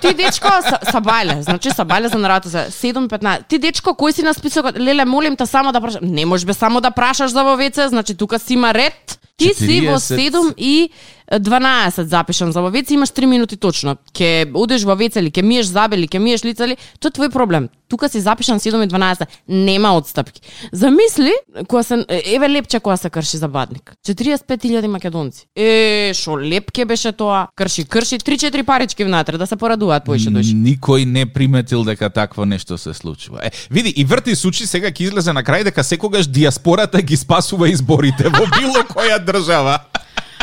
Ти 0.00 0.12
дечко 0.14 0.48
са, 0.64 0.76
сабајле, 0.92 1.40
значи 1.40 1.72
сабајле 1.72 2.10
за 2.12 2.18
нараto 2.20 2.48
за 2.48 2.66
7:15. 2.70 3.48
Ти 3.48 3.58
дечко 3.58 3.96
кој 3.96 4.12
си 4.12 4.22
на 4.22 4.34
списокот? 4.34 4.76
Леле, 4.76 5.04
молим 5.04 5.36
те 5.36 5.46
само 5.46 5.72
да 5.72 5.80
прашаш. 5.80 6.00
Не 6.02 6.26
можеш 6.26 6.46
бе 6.46 6.54
само 6.54 6.80
да 6.80 6.90
прашаш 6.90 7.30
за 7.30 7.44
во 7.44 7.56
веце, 7.56 7.88
значи 7.88 8.14
тука 8.14 8.38
си 8.38 8.54
има 8.54 8.74
ред. 8.74 9.19
Ти 9.40 9.54
си 9.56 9.80
во 9.88 9.96
7 9.96 10.54
и 10.56 10.90
12 11.30 12.02
запишан 12.02 12.52
за 12.52 12.60
во 12.60 12.70
веце, 12.70 12.94
имаш 12.94 13.08
3 13.08 13.26
минути 13.26 13.56
точно. 13.56 13.96
Ке 14.12 14.50
одеш 14.54 14.82
во 14.82 14.96
веце 14.96 15.20
или 15.20 15.30
ке 15.30 15.42
миеш 15.42 15.66
забели, 15.66 16.08
ке 16.08 16.18
миеш 16.18 16.44
лица 16.44 16.66
ли, 16.66 16.76
тоа 16.98 17.10
е 17.10 17.14
твој 17.14 17.30
проблем. 17.30 17.68
Тука 17.88 18.08
си 18.08 18.20
запишан 18.20 18.58
7 18.58 18.84
и 18.84 18.88
12, 18.88 19.26
нема 19.48 19.96
отстапки. 19.96 20.40
Замисли, 20.72 21.32
кога 21.68 21.82
се 21.82 22.04
еве 22.08 22.48
лепче 22.50 22.80
кога 22.80 22.96
се 22.96 23.10
крши 23.10 23.36
за 23.36 23.48
бадник. 23.48 23.92
45.000 24.06 24.86
македонци. 24.86 25.46
Е, 25.56 26.12
шо 26.14 26.38
лепке 26.38 26.84
беше 26.84 27.12
тоа? 27.12 27.48
Крши, 27.56 27.84
крши 27.84 28.18
3-4 28.18 28.62
парички 28.62 29.04
внатре 29.04 29.38
да 29.38 29.46
се 29.46 29.56
порадуваат 29.56 30.04
поише 30.04 30.30
души. 30.30 30.54
Никој 30.54 31.04
не 31.04 31.26
приметил 31.26 31.84
дека 31.84 32.10
такво 32.10 32.44
нешто 32.44 32.78
се 32.78 32.94
случува. 32.94 33.38
Е, 33.42 33.50
види, 33.70 33.88
и 33.96 34.04
врти 34.04 34.34
сучи 34.36 34.66
сега 34.66 34.90
ќе 34.90 35.10
излезе 35.10 35.32
на 35.32 35.42
крај 35.42 35.64
дека 35.70 35.84
секогаш 35.84 36.26
диаспората 36.26 37.02
ги 37.02 37.16
спасува 37.16 37.70
изборите 37.70 38.30
во 38.30 38.46
било 38.58 38.82
која 38.86 39.18
држава. 39.18 39.78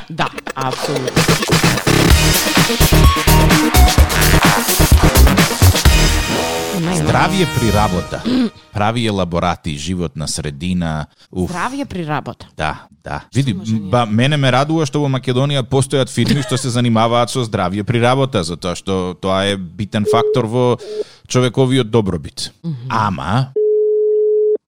Да, 0.09 0.29
апсолутно. 0.55 1.23
Здравје 6.77 7.45
при 7.57 7.71
работа. 7.71 8.21
Прави 8.73 9.05
елаборати, 9.07 9.77
животна 9.77 10.27
средина. 10.27 11.07
Уф, 11.31 11.51
Здравје 11.51 11.85
при 11.85 12.05
работа. 12.05 12.47
да, 12.57 12.87
да. 13.03 13.21
Види, 13.33 13.53
ба, 13.91 14.05
мене 14.05 14.37
ме 14.37 14.51
радува 14.51 14.85
што 14.85 15.01
во 15.01 15.09
Македонија 15.09 15.63
постојат 15.63 16.09
фирми 16.09 16.43
што 16.43 16.57
се 16.57 16.69
занимаваат 16.69 17.29
со 17.29 17.43
здравје 17.43 17.83
при 17.83 17.99
работа, 18.01 18.43
затоа 18.43 18.75
што 18.75 19.15
тоа 19.19 19.45
е 19.47 19.57
битен 19.57 20.05
фактор 20.05 20.45
во 20.45 20.77
човековиот 21.27 21.89
добробит. 21.89 22.51
Ама, 22.89 23.51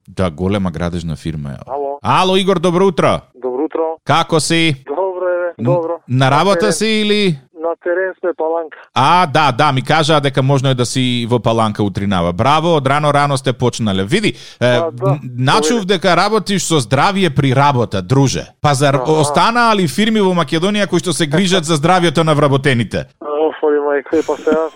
да, 0.08 0.30
голема 0.30 0.72
градежна 0.72 1.16
фирма 1.16 1.50
е. 1.52 1.58
Ало, 1.68 2.00
Ало, 2.02 2.38
Игор, 2.38 2.60
добро 2.60 2.88
утро. 2.88 3.22
добро 3.36 3.64
утро. 3.66 3.98
Како 4.04 4.40
си? 4.40 4.76
Добро 4.88 5.09
добро. 5.58 6.00
На 6.10 6.32
работа 6.32 6.60
терен. 6.60 6.74
си 6.74 6.88
или? 6.88 7.40
На 7.60 7.76
терен 7.84 8.14
сме 8.20 8.30
паланка. 8.38 8.78
А, 8.94 9.26
да, 9.26 9.52
да, 9.52 9.72
ми 9.72 9.82
кажаа 9.82 10.22
дека 10.22 10.44
можно 10.44 10.70
е 10.70 10.76
да 10.76 10.86
си 10.86 11.28
во 11.30 11.40
паланка 11.40 11.84
утринава. 11.84 12.34
Браво, 12.34 12.76
од 12.76 12.88
рано 12.88 13.14
рано 13.14 13.38
сте 13.38 13.54
почнале. 13.54 14.04
Види, 14.04 14.34
е, 14.62 14.66
А, 14.66 14.92
да. 14.92 15.20
начув 15.38 15.86
дека 15.86 16.16
работиш 16.16 16.64
со 16.64 16.80
здравје 16.80 17.30
при 17.30 17.56
работа, 17.56 18.02
друже. 18.02 18.46
Па 18.62 18.74
зар 18.74 19.00
останаа 19.08 19.76
ли 19.76 19.88
фирми 19.88 20.22
во 20.22 20.34
Македонија 20.34 20.88
кои 20.88 21.00
што 21.00 21.14
се 21.14 21.28
грижат 21.28 21.66
за 21.66 21.76
здравјето 21.76 22.24
на 22.24 22.34
вработените? 22.36 23.06
Оф, 23.22 23.56
оли 23.64 23.78
мајка, 23.80 24.26
па 24.28 24.38
сега 24.38 24.70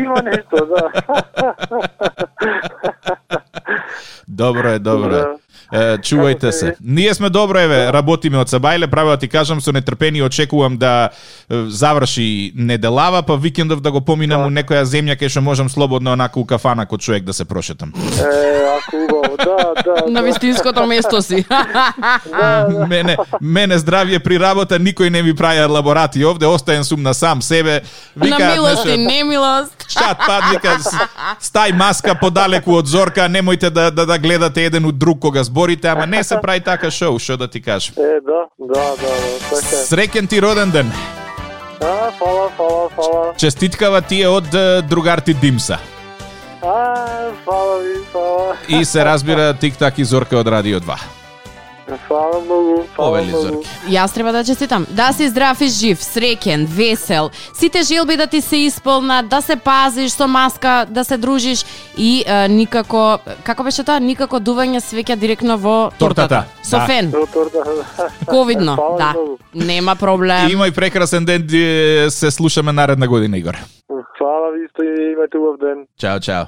има 0.00 0.22
нешто, 0.22 0.66
да. 0.66 0.90
Добро 4.28 4.68
е, 4.68 4.78
добро 4.78 5.14
е. 5.16 5.24
Да. 5.72 5.98
Чувајте 5.98 6.50
се. 6.50 6.74
Ние 6.80 7.14
сме 7.14 7.30
добро, 7.30 7.58
еве, 7.58 7.92
работиме 7.92 8.38
од 8.38 8.48
Сабајле, 8.48 8.86
право 8.90 9.10
да 9.10 9.16
ти 9.16 9.28
кажам, 9.28 9.60
со 9.60 9.72
нетрпение 9.72 10.24
очекувам 10.24 10.76
да 10.76 11.10
заврши 11.50 12.52
неделава, 12.54 13.22
па 13.22 13.36
викендов 13.36 13.80
да 13.80 13.90
го 13.92 14.00
поминам 14.00 14.40
Да. 14.40 14.46
у 14.46 14.50
некоја 14.50 14.82
земја 14.82 15.16
кај 15.16 15.28
што 15.28 15.40
можам 15.40 15.68
слободно 15.68 16.12
онака 16.12 16.40
у 16.40 16.44
кафана 16.44 16.86
кој 16.86 16.98
човек 16.98 17.24
да 17.24 17.32
се 17.32 17.44
прошетам. 17.44 17.92
Е, 17.94 18.60
ако 18.78 19.19
да, 19.36 19.82
да. 19.84 20.04
На 20.10 20.20
да. 20.20 20.26
вистинското 20.26 20.86
место 20.86 21.22
си. 21.22 21.44
мене, 22.88 23.16
мене 23.40 23.78
здравје 23.78 24.18
при 24.18 24.38
работа, 24.38 24.78
никој 24.78 25.10
не 25.10 25.22
ми 25.22 25.34
праја 25.34 25.68
лаборати 25.68 26.24
овде, 26.24 26.46
остаен 26.46 26.84
сум 26.84 27.02
на 27.02 27.14
сам 27.14 27.42
себе. 27.42 27.80
На 28.16 28.38
милост 28.38 28.86
и 28.86 28.96
немилост. 28.96 29.86
Шат 29.90 30.18
пад, 30.26 30.44
вика, 30.50 30.76
стај 31.42 31.74
маска 31.76 32.14
подалеку 32.14 32.74
од 32.78 32.86
зорка, 32.86 33.28
немојте 33.28 33.70
да, 33.70 33.90
да, 33.90 34.06
да 34.06 34.18
гледате 34.18 34.64
еден 34.64 34.86
од 34.86 34.98
друг 34.98 35.20
кога 35.20 35.44
зборите, 35.44 35.88
ама 35.88 36.06
не 36.06 36.24
се 36.24 36.38
прави 36.42 36.60
така 36.60 36.90
шоу, 36.90 37.18
што 37.18 37.36
да 37.36 37.48
ти 37.48 37.62
кажам. 37.62 37.94
Е, 37.98 38.20
да, 38.20 38.46
да, 38.58 38.84
да, 38.96 39.06
да, 39.06 39.38
така. 39.50 39.76
Среќен 39.86 40.28
ти 40.28 40.42
роден 40.42 40.70
ден. 40.70 40.92
А, 41.80 42.10
фала, 42.18 42.50
фала, 42.56 42.88
фала. 42.88 43.34
Честиткава 43.36 44.00
ти 44.00 44.22
е 44.22 44.28
од 44.28 44.54
е, 44.54 44.82
другар 44.82 45.20
ти 45.20 45.34
Димса. 45.34 45.78
А, 46.62 46.94
фала 47.44 47.78
ви, 47.78 48.04
фала. 48.12 48.56
И 48.68 48.84
се 48.84 49.04
разбира 49.04 49.54
Тик-так 49.54 49.98
и 49.98 50.04
Зорка 50.04 50.38
од 50.38 50.46
Радио 50.46 50.80
2. 50.80 50.96
Фала 52.08 52.40
многу, 52.44 52.84
фала 52.96 53.08
Повели 53.08 53.28
многу. 53.28 53.42
Зорки. 53.42 53.68
Јас 53.88 54.14
треба 54.14 54.32
да 54.32 54.44
честитам. 54.44 54.86
Да 54.90 55.12
си 55.12 55.28
здрав 55.28 55.60
и 55.60 55.68
жив, 55.68 55.98
среќен, 55.98 56.66
весел. 56.66 57.30
Сите 57.58 57.82
желби 57.82 58.16
да 58.16 58.26
ти 58.26 58.40
се 58.40 58.56
исполнат, 58.56 59.28
да 59.28 59.40
се 59.42 59.56
пазиш 59.56 60.12
со 60.12 60.28
маска, 60.28 60.86
да 60.90 61.04
се 61.04 61.16
дружиш 61.16 61.64
и 61.98 62.24
е, 62.26 62.48
никако, 62.48 63.18
како 63.42 63.62
беше 63.62 63.82
тоа, 63.84 63.98
никако 63.98 64.38
дување 64.38 64.84
свеќа 64.84 65.16
директно 65.16 65.58
во 65.58 65.90
Тортата, 65.98 66.28
тортата. 66.28 66.44
Со 66.62 66.78
да. 66.78 66.86
фен. 66.86 67.10
Да. 67.10 68.08
Ковидно, 68.26 68.76
Фала 68.76 68.96
да. 68.98 69.14
Нема 69.54 69.96
проблем. 69.96 70.46
Имај 70.46 70.70
прекрасен 70.70 71.24
ден, 71.24 71.48
се 72.10 72.30
слушаме 72.30 72.72
наредна 72.72 73.08
година, 73.08 73.38
Игор. 73.38 73.56
Фала 74.18 74.52
ви, 74.52 74.64
исто 74.64 74.82
и 74.82 75.12
имате 75.12 75.36
убав 75.38 75.56
ден. 75.58 75.86
Чао, 75.98 76.20
чао. 76.20 76.44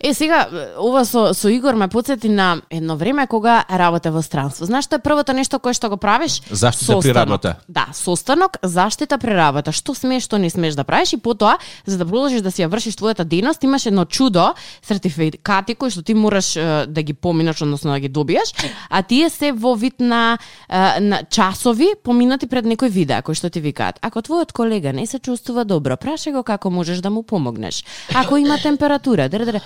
Е, 0.00 0.14
сега, 0.14 0.48
ова 0.78 1.04
со, 1.04 1.34
со 1.34 1.48
Игор 1.48 1.74
ме 1.74 1.88
подсети 1.88 2.28
на 2.28 2.62
едно 2.70 2.96
време 2.96 3.26
кога 3.26 3.64
работе 3.70 4.10
во 4.10 4.22
странство. 4.22 4.66
Знаеш 4.66 4.84
што 4.84 4.98
е 4.98 4.98
првото 4.98 5.32
нешто 5.32 5.58
кое 5.62 5.72
што 5.72 5.88
го 5.88 5.96
правиш? 5.96 6.42
Заштита 6.50 6.98
при 6.98 7.08
Состанок. 7.08 7.16
работа. 7.16 7.54
Да, 7.68 7.86
состанок, 7.94 8.58
заштита 8.62 9.18
при 9.18 9.30
работа. 9.30 9.72
Што 9.72 9.94
смееш, 9.94 10.26
што 10.26 10.38
не 10.38 10.50
смееш 10.50 10.74
да 10.74 10.84
правиш 10.84 11.12
и 11.12 11.20
потоа, 11.22 11.56
за 11.86 11.98
да 11.98 12.04
продолжиш 12.04 12.42
да 12.42 12.50
си 12.50 12.66
ја 12.66 12.68
вршиш 12.68 12.98
твојата 12.98 13.24
дејност, 13.24 13.64
имаш 13.64 13.86
едно 13.86 14.04
чудо, 14.04 14.52
сертификати 14.82 15.74
кои 15.74 15.90
што 15.90 16.02
ти 16.02 16.14
мораш 16.14 16.56
е, 16.56 16.86
да 16.86 17.02
ги 17.02 17.14
поминаш, 17.14 17.62
односно 17.62 17.92
да 17.92 18.00
ги 18.00 18.08
добиеш, 18.08 18.52
а 18.90 19.02
тие 19.02 19.30
се 19.30 19.52
во 19.52 19.74
вид 19.74 20.00
на, 20.00 20.38
е, 20.68 21.00
на 21.00 21.22
часови 21.30 21.94
поминати 22.02 22.46
пред 22.46 22.66
некој 22.66 22.90
видео 22.90 23.22
кој 23.22 23.38
што 23.38 23.50
ти 23.50 23.60
викаат. 23.62 24.02
Ако 24.02 24.18
твојот 24.20 24.52
колега 24.52 24.92
не 24.92 25.06
се 25.06 25.22
чувствува 25.22 25.64
добро, 25.64 25.94
прашај 25.94 26.32
го 26.32 26.42
како 26.42 26.70
можеш 26.82 27.00
да 27.00 27.10
му 27.10 27.22
помогнеш. 27.22 27.84
Ако 28.14 28.36
има 28.36 28.58
температура, 28.58 29.28
дре, 29.28 29.44
дре. 29.44 29.60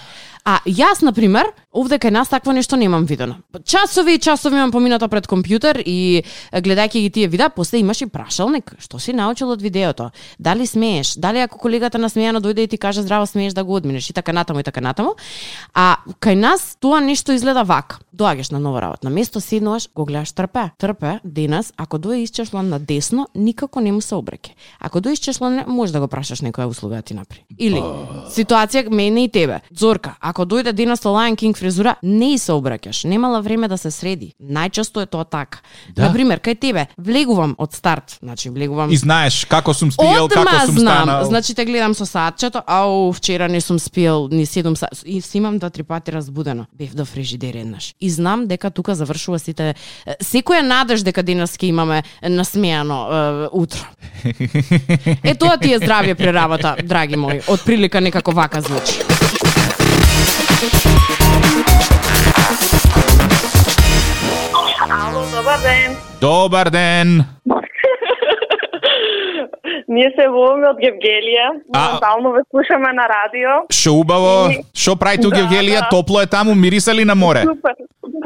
А 0.46 0.60
јас, 0.62 1.00
на 1.02 1.10
пример, 1.10 1.48
овде 1.74 1.96
кај 1.98 2.12
нас 2.14 2.28
такво 2.30 2.52
нешто 2.54 2.76
немам 2.78 3.02
видено. 3.02 3.40
Часови 3.66 4.14
и 4.14 4.18
часови 4.22 4.54
имам 4.54 4.70
поминато 4.70 5.08
пред 5.10 5.26
компјутер 5.26 5.80
и 5.82 6.22
гледајќи 6.52 7.00
ги 7.02 7.10
тие 7.10 7.26
видеа, 7.26 7.48
после 7.50 7.80
имаш 7.82 8.04
и 8.04 8.06
прашалник. 8.06 8.76
Што 8.78 9.00
си 9.02 9.10
научил 9.10 9.50
од 9.50 9.62
видеото? 9.62 10.12
Дали 10.38 10.66
смееш? 10.66 11.16
Дали 11.18 11.42
ако 11.42 11.58
колегата 11.58 11.98
насмејано 11.98 12.38
дојде 12.38 12.62
и 12.62 12.68
ти 12.68 12.78
каже 12.78 13.02
здраво 13.02 13.26
смееш 13.26 13.58
да 13.58 13.64
го 13.64 13.74
одминеш 13.74 14.10
и 14.10 14.12
така 14.12 14.32
натаму 14.32 14.60
и 14.60 14.62
така 14.62 14.80
натаму. 14.80 15.16
А 15.74 15.96
кај 16.22 16.38
нас 16.38 16.76
тоа 16.78 17.00
нешто 17.00 17.34
изгледа 17.34 17.64
вака. 17.66 17.98
Доаѓаш 18.14 18.52
на 18.52 18.60
нова 18.60 18.80
работно 18.82 19.10
место, 19.10 19.40
седнуваш, 19.40 19.88
го 19.96 20.04
гледаш 20.06 20.32
трпе. 20.32 20.70
Трпе, 20.78 21.18
денес, 21.24 21.72
ако 21.76 21.98
дое 21.98 22.22
исчешлан 22.22 22.68
на 22.68 22.78
десно, 22.78 23.26
никако 23.34 23.80
не 23.80 23.92
му 23.92 24.00
се 24.00 24.14
обреке. 24.14 24.54
Ако 24.80 25.00
дое 25.00 25.12
исчешлан, 25.12 25.64
може 25.66 25.92
да 25.92 26.00
го 26.00 26.06
прашаш 26.08 26.40
некоја 26.40 26.70
услуга 26.70 27.02
ти 27.06 27.14
направи. 27.14 27.46
утре. 27.46 27.66
Или 27.66 27.80
ситуација 28.30 28.90
мене 28.90 29.24
и 29.24 29.28
тебе. 29.28 29.60
Зорка, 29.70 30.16
ако 30.20 30.44
дојде 30.46 30.72
денес 30.72 31.00
Lion 31.00 31.36
King 31.36 31.56
фризура, 31.56 31.96
не 32.02 32.34
и 32.34 32.38
се 32.38 32.52
обраќаш. 32.52 33.04
Немала 33.08 33.40
време 33.40 33.68
да 33.68 33.78
се 33.78 33.90
среди. 33.90 34.34
Најчесто 34.40 35.02
е 35.02 35.06
тоа 35.06 35.24
така. 35.24 35.60
Да. 35.94 36.08
Например, 36.08 36.40
кај 36.40 36.58
тебе 36.60 36.86
влегувам 36.98 37.54
од 37.58 37.74
старт, 37.74 38.18
значи 38.22 38.50
влегувам 38.50 38.90
И 38.90 38.96
знаеш 38.96 39.44
како 39.44 39.74
сум 39.74 39.92
спиел, 39.92 40.28
како 40.28 40.66
сум 40.66 40.78
знам, 40.78 41.02
станал. 41.02 41.24
значи 41.24 41.54
те 41.54 41.64
гледам 41.64 41.94
со 41.94 42.06
саатчето, 42.06 42.62
ау, 42.66 43.12
вчера 43.12 43.48
не 43.48 43.60
сум 43.60 43.78
спиел 43.78 44.28
ни 44.30 44.46
7 44.46 44.74
сат, 44.74 45.02
и 45.04 45.20
си 45.20 45.38
имам 45.38 45.58
два-три 45.58 45.82
пати 45.82 46.12
разбудено. 46.12 46.66
Бев 46.72 46.94
до 46.94 47.04
фрижидер 47.04 47.54
еднаш. 47.54 47.94
И 48.00 48.10
знам 48.10 48.46
дека 48.46 48.70
тука 48.70 48.94
завршува 48.94 49.38
сите... 49.38 49.74
Секоја 50.22 50.62
надеж 50.62 51.02
дека 51.02 51.22
денес 51.22 51.56
ќе 51.56 51.70
имаме 51.70 52.02
насмеано 52.22 52.98
е, 53.10 53.48
утро. 53.52 53.80
Е, 55.22 55.34
тоа 55.34 55.56
ти 55.58 55.72
е 55.72 55.78
здравје 55.78 56.14
при 56.14 56.32
работа, 56.32 56.76
драги 56.96 57.16
мои. 57.16 57.40
Од 57.48 57.60
прилика 57.64 58.00
некако 58.00 58.32
вака 58.32 58.60
звучи. 58.60 59.02
Ало, 64.90 65.22
добар 65.30 65.58
ден. 65.60 65.96
Добар 66.20 66.70
ден. 66.70 67.08
Ние 69.88 70.10
се 70.18 70.28
волиме 70.28 70.66
од 70.68 70.78
Гевгелија. 70.82 71.46
Моментално 71.74 72.32
ве 72.32 72.40
слушаме 72.50 72.90
на 72.92 73.04
радио. 73.08 73.52
Шо 73.72 73.92
убаво. 73.94 74.50
Шо 74.74 74.96
прави 74.96 75.20
ту 75.22 75.30
Да, 75.30 75.36
Гевгелија? 75.36 75.80
да. 75.80 75.88
Топло 75.90 76.20
е 76.20 76.26
таму, 76.26 76.54
мириса 76.54 76.94
ли 76.94 77.04
на 77.04 77.14
море? 77.14 77.42
Супер. 77.42 77.74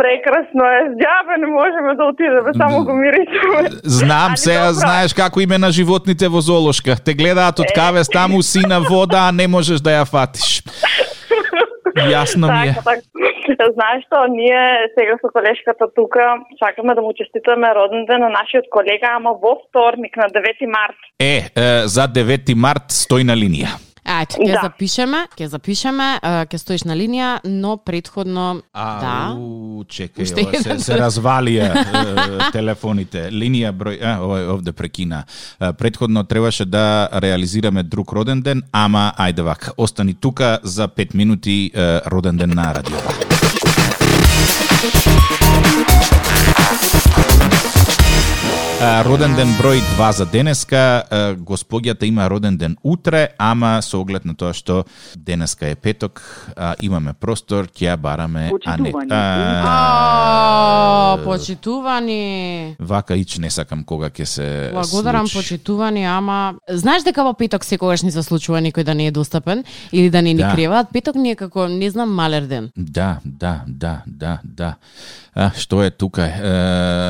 Прекрасно 0.00 0.64
е. 0.64 0.78
Ѓабе 0.96 1.36
не 1.42 1.48
можеме 1.52 1.94
да 1.94 2.04
отидеме, 2.08 2.52
само 2.56 2.84
го 2.84 2.92
мирисаме. 2.96 3.68
Знам 3.84 4.32
добро. 4.36 4.72
знаеш 4.72 5.14
како 5.14 5.40
име 5.40 5.58
на 5.58 5.70
животните 5.70 6.28
во 6.28 6.40
зоолошка. 6.40 6.96
Те 7.04 7.14
гледаат 7.14 7.60
од 7.60 7.72
кавес 7.76 8.08
таму 8.08 8.40
сина 8.42 8.80
вода, 8.80 9.28
а 9.28 9.32
не 9.32 9.48
можеш 9.48 9.84
да 9.84 10.00
ја 10.00 10.06
фатиш. 10.08 10.62
Јасно 12.14 12.48
ми 12.48 12.68
е. 12.70 12.74
Така, 12.74 13.02
така. 13.46 13.68
Знаеш 13.76 14.06
што, 14.06 14.24
ние 14.32 14.88
сега 14.96 15.18
со 15.20 15.28
колешката 15.28 15.90
тука 15.94 16.38
сакаме 16.62 16.94
да 16.94 17.02
му 17.02 17.12
честитаме 17.12 17.74
роден 17.74 18.06
ден 18.08 18.20
на 18.24 18.30
нашиот 18.30 18.70
колега, 18.70 19.12
ама 19.20 19.36
во 19.42 19.58
вторник 19.68 20.16
на 20.16 20.30
9 20.32 20.66
март. 20.66 20.98
Е, 21.20 21.36
е, 21.36 21.86
за 21.86 22.08
9 22.08 22.54
март 22.54 22.88
стои 22.88 23.24
на 23.24 23.36
линија. 23.36 23.89
Ајде, 24.10 24.40
ќе 24.42 24.52
Да. 24.52 24.60
запишеме, 24.62 25.20
ќе 25.38 25.46
запишеме, 25.46 26.08
ќе 26.50 26.58
стоиш 26.58 26.84
на 26.84 26.96
линија, 26.98 27.38
но 27.44 27.76
предходно 27.76 28.62
да. 28.74 29.34
Ау, 29.36 29.84
чекај, 29.84 30.22
Уште 30.22 30.42
ова 30.42 30.62
се, 30.62 30.78
се 30.78 30.98
развалија 30.98 31.70
телефоните. 32.56 33.28
Линија 33.30 33.70
број, 33.72 34.00
а, 34.02 34.16
ова 34.24 34.40
овде 34.56 34.72
прекина. 34.72 35.22
Предходно 35.78 36.24
требаше 36.24 36.64
да 36.64 37.08
реализираме 37.12 37.82
друг 37.82 38.12
роден 38.12 38.42
ден, 38.42 38.62
ама 38.72 39.12
ајде 39.18 39.42
вака, 39.42 39.72
остани 39.76 40.14
тука 40.14 40.58
за 40.62 40.88
5 40.88 41.14
минути 41.14 41.70
роден 42.06 42.36
ден 42.36 42.50
на 42.54 42.74
радиото. 42.74 43.10
Роден 49.00 49.32
ден 49.32 49.48
број 49.56 49.80
2 49.96 50.10
за 50.12 50.26
денеска. 50.26 51.02
А, 51.10 51.34
Господјата 51.34 52.04
има 52.04 52.30
роден 52.30 52.56
ден 52.56 52.76
утре, 52.82 53.28
ама 53.38 53.80
со 53.82 54.00
оглед 54.00 54.24
на 54.28 54.34
тоа 54.36 54.52
што 54.52 54.84
денеска 55.16 55.72
е 55.72 55.74
петок, 55.74 56.20
имаме 56.84 57.14
простор, 57.16 57.64
ќе 57.72 57.88
ја 57.88 57.96
бараме 57.96 58.50
Анет. 58.66 58.94
А, 59.10 61.00
А, 61.10 61.16
почитувани. 61.24 62.76
Вака 62.78 63.16
ич 63.16 63.38
не 63.38 63.50
сакам 63.50 63.84
кога 63.84 64.10
ќе 64.10 64.24
се 64.24 64.70
Благодарам 64.72 65.26
почитувани, 65.32 66.04
ама 66.04 66.54
знаеш 66.68 67.02
дека 67.02 67.24
во 67.24 67.32
петок 67.32 67.64
секогаш 67.64 68.02
ни 68.02 68.12
се 68.12 68.22
случува 68.22 68.60
некој 68.60 68.84
да 68.84 68.94
не 68.94 69.06
е 69.06 69.10
достапен 69.10 69.64
или 69.92 70.10
да 70.10 70.22
не 70.22 70.34
ни 70.34 70.42
Да. 70.42 70.54
креваат. 70.54 70.86
Петок 70.92 71.16
ни 71.16 71.30
е 71.30 71.36
како 71.36 71.68
не 71.68 71.90
знам 71.90 72.14
малер 72.14 72.46
ден. 72.46 72.70
Да, 72.76 73.18
да, 73.24 73.62
да, 73.66 74.02
да, 74.06 74.38
да. 74.44 74.74
А, 75.32 75.50
што 75.52 75.82
е 75.82 75.90
тука? 75.90 76.24
Е, 76.24 76.40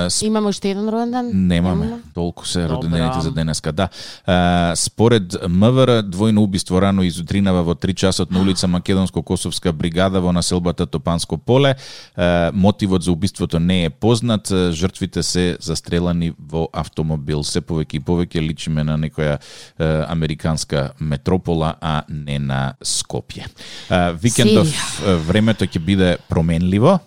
с- 0.07 0.23
Имаме 0.23 0.49
уште 0.49 0.71
еден 0.71 0.89
роден 0.89 1.11
ден? 1.11 1.31
Немаме. 1.47 1.87
Толку 2.15 2.47
се 2.47 2.61
Добра. 2.61 2.75
родендените 2.75 3.21
за 3.21 3.31
денеска. 3.33 3.73
Да. 3.73 3.89
А, 4.27 4.37
според 4.77 5.23
МВР, 5.49 6.03
двојно 6.03 6.39
убиство 6.39 6.83
рано 6.83 7.03
изутринава 7.03 7.63
во 7.63 7.75
3 7.75 7.95
часот 7.95 8.31
на 8.31 8.41
улица 8.41 8.69
Македонско-Косовска 8.69 9.73
бригада 9.73 10.21
во 10.21 10.33
населбата 10.33 10.87
Топанско 10.87 11.39
поле. 11.39 11.75
А, 12.15 12.51
мотивот 12.55 13.03
за 13.03 13.13
убиството 13.13 13.59
не 13.59 13.85
е 13.85 13.91
познат. 13.91 14.49
Жртвите 14.71 15.23
се 15.23 15.57
застрелани 15.61 16.33
во 16.41 16.69
автомобил. 16.73 17.43
Се 17.43 17.61
повеќе 17.61 17.95
и 17.95 18.01
повеќе 18.01 18.41
личиме 18.43 18.85
на 18.85 18.99
некоја 18.99 19.39
а, 19.79 19.85
американска 20.11 20.91
метропола, 21.01 21.75
а 21.81 22.03
не 22.09 22.39
на 22.39 22.75
Скопје. 22.83 23.47
А, 23.89 24.11
викендов 24.13 24.67
Серија. 24.67 25.07
а, 25.07 25.17
времето 25.17 25.65
ќе 25.65 25.79
биде 25.81 26.17
променливо. 26.29 26.99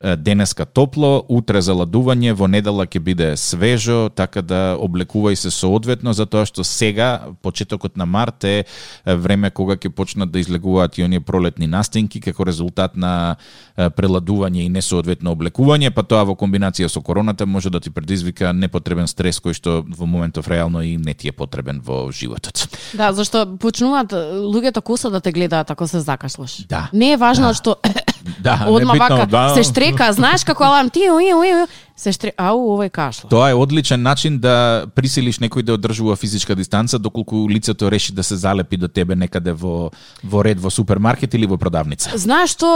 Е, 0.00 0.16
Денеска 0.16 0.59
топло, 0.64 1.24
утре 1.28 1.60
заладување, 1.62 2.32
во 2.36 2.48
недела 2.48 2.86
ќе 2.86 3.00
биде 3.00 3.28
свежо, 3.36 4.08
така 4.14 4.42
да 4.42 4.76
облекувај 4.80 5.34
се 5.34 5.50
соодветно, 5.50 6.12
затоа 6.12 6.46
што 6.48 6.64
сега, 6.64 7.32
почетокот 7.42 7.96
на 7.96 8.06
март 8.06 8.44
е 8.44 8.64
време 9.04 9.50
кога 9.50 9.76
ќе 9.76 9.92
почнат 9.94 10.30
да 10.30 10.40
излегуваат 10.40 10.98
и 10.98 11.04
оние 11.04 11.20
пролетни 11.20 11.66
настинки 11.66 12.20
како 12.20 12.44
резултат 12.44 12.96
на 12.96 13.36
преладување 13.76 14.66
и 14.66 14.72
несоодветно 14.72 15.34
облекување, 15.36 15.92
па 15.94 16.02
тоа 16.02 16.24
во 16.28 16.36
комбинација 16.38 16.88
со 16.88 17.02
короната 17.02 17.46
може 17.46 17.70
да 17.70 17.80
ти 17.80 17.90
предизвика 17.90 18.52
непотребен 18.52 19.08
стрес 19.08 19.40
кој 19.40 19.56
што 19.56 19.80
во 19.86 20.06
моментов 20.06 20.48
реално 20.48 20.82
и 20.82 20.96
не 20.96 21.14
ти 21.14 21.28
е 21.28 21.32
потребен 21.32 21.80
во 21.84 22.10
животот. 22.12 22.66
Да, 22.94 23.12
зашто 23.12 23.46
почнуваат 23.60 24.12
луѓето 24.50 24.82
коса 24.82 25.10
да 25.10 25.20
те 25.20 25.32
гледаат 25.32 25.70
ако 25.70 25.88
се 25.88 26.00
закашлаш. 26.00 26.66
Да. 26.68 26.88
Не 26.92 27.12
е 27.12 27.16
важно 27.16 27.54
што 27.54 27.76
Да, 28.38 28.64
одма 28.68 28.94
вака 28.94 29.26
да. 29.26 29.48
се 29.54 29.62
штрека, 29.62 30.12
знаеш 30.12 30.44
како 30.44 30.64
аларм 30.64 30.90
ти 30.90 31.10
уи 31.10 31.34
уи 31.34 31.54
уи, 31.54 31.66
се 32.00 32.12
штре 32.16 32.32
ау 32.40 32.64
овој 32.74 32.88
кашла. 32.90 33.28
Тоа 33.30 33.50
е 33.52 33.54
одличен 33.54 34.00
начин 34.02 34.38
да 34.40 34.86
присилиш 34.96 35.38
некој 35.44 35.66
да 35.66 35.76
одржува 35.76 36.16
физичка 36.16 36.56
дистанца 36.56 36.98
доколку 36.98 37.44
лицето 37.50 37.90
реши 37.90 38.14
да 38.16 38.24
се 38.24 38.36
залепи 38.40 38.76
до 38.80 38.88
тебе 38.88 39.16
некаде 39.16 39.52
во 39.52 39.90
во 40.24 40.42
ред 40.44 40.60
во 40.60 40.70
супермаркет 40.70 41.34
или 41.34 41.46
во 41.46 41.58
продавница. 41.60 42.16
Знаеш 42.16 42.56
што, 42.56 42.70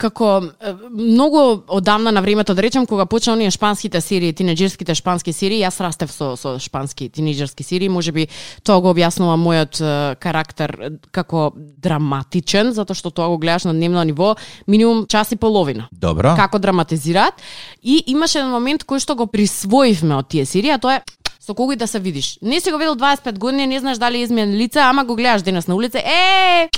како 0.00 0.42
многу 0.90 1.64
одамна 1.68 2.12
на 2.12 2.22
времето, 2.22 2.54
да 2.54 2.62
речем, 2.62 2.86
кога 2.86 3.06
почна 3.06 3.34
оние 3.34 3.50
шпанските 3.50 4.00
серии, 4.00 4.32
тинеџерските 4.32 4.94
шпански 4.94 5.32
серии, 5.32 5.60
јас 5.60 5.80
растев 5.84 6.12
со, 6.12 6.34
со 6.36 6.56
шпански 6.58 7.10
тинеџерски 7.10 7.62
серии, 7.62 7.88
може 7.88 8.12
би 8.12 8.28
тоа 8.62 8.80
го 8.80 8.94
објаснува 8.94 9.36
мојот 9.36 9.82
карактер 10.18 10.98
како 11.10 11.52
драматичен, 11.54 12.72
затоа 12.72 12.96
што 12.96 13.10
тоа 13.10 13.28
го 13.28 13.38
гледаш 13.38 13.68
на 13.68 13.74
дневно 13.74 14.04
ниво, 14.04 14.34
минимум 14.66 15.06
час 15.06 15.32
и 15.32 15.36
половина. 15.36 15.88
Добро. 15.92 16.34
Како 16.36 16.58
драматизираат. 16.58 17.34
И 17.82 18.02
имаше 18.06 18.42
момент 18.54 18.84
кој 18.84 18.98
што 18.98 19.14
го 19.14 19.26
присвоивме 19.26 20.14
од 20.14 20.28
тие 20.28 20.46
серии, 20.46 20.70
а 20.70 20.78
тоа 20.78 20.94
е 20.94 21.02
со 21.40 21.52
кого 21.52 21.72
и 21.72 21.76
да 21.76 21.86
се 21.86 21.98
видиш. 21.98 22.38
Не 22.42 22.60
си 22.60 22.70
го 22.70 22.78
видел 22.78 22.94
25 22.94 23.38
години, 23.38 23.66
не 23.66 23.80
знаеш 23.80 23.98
дали 23.98 24.18
е 24.18 24.22
измен 24.22 24.54
лице, 24.54 24.78
ама 24.80 25.04
го 25.04 25.16
гледаш 25.16 25.42
денес 25.42 25.68
на 25.68 25.74
улица, 25.74 25.98
е, 25.98 26.68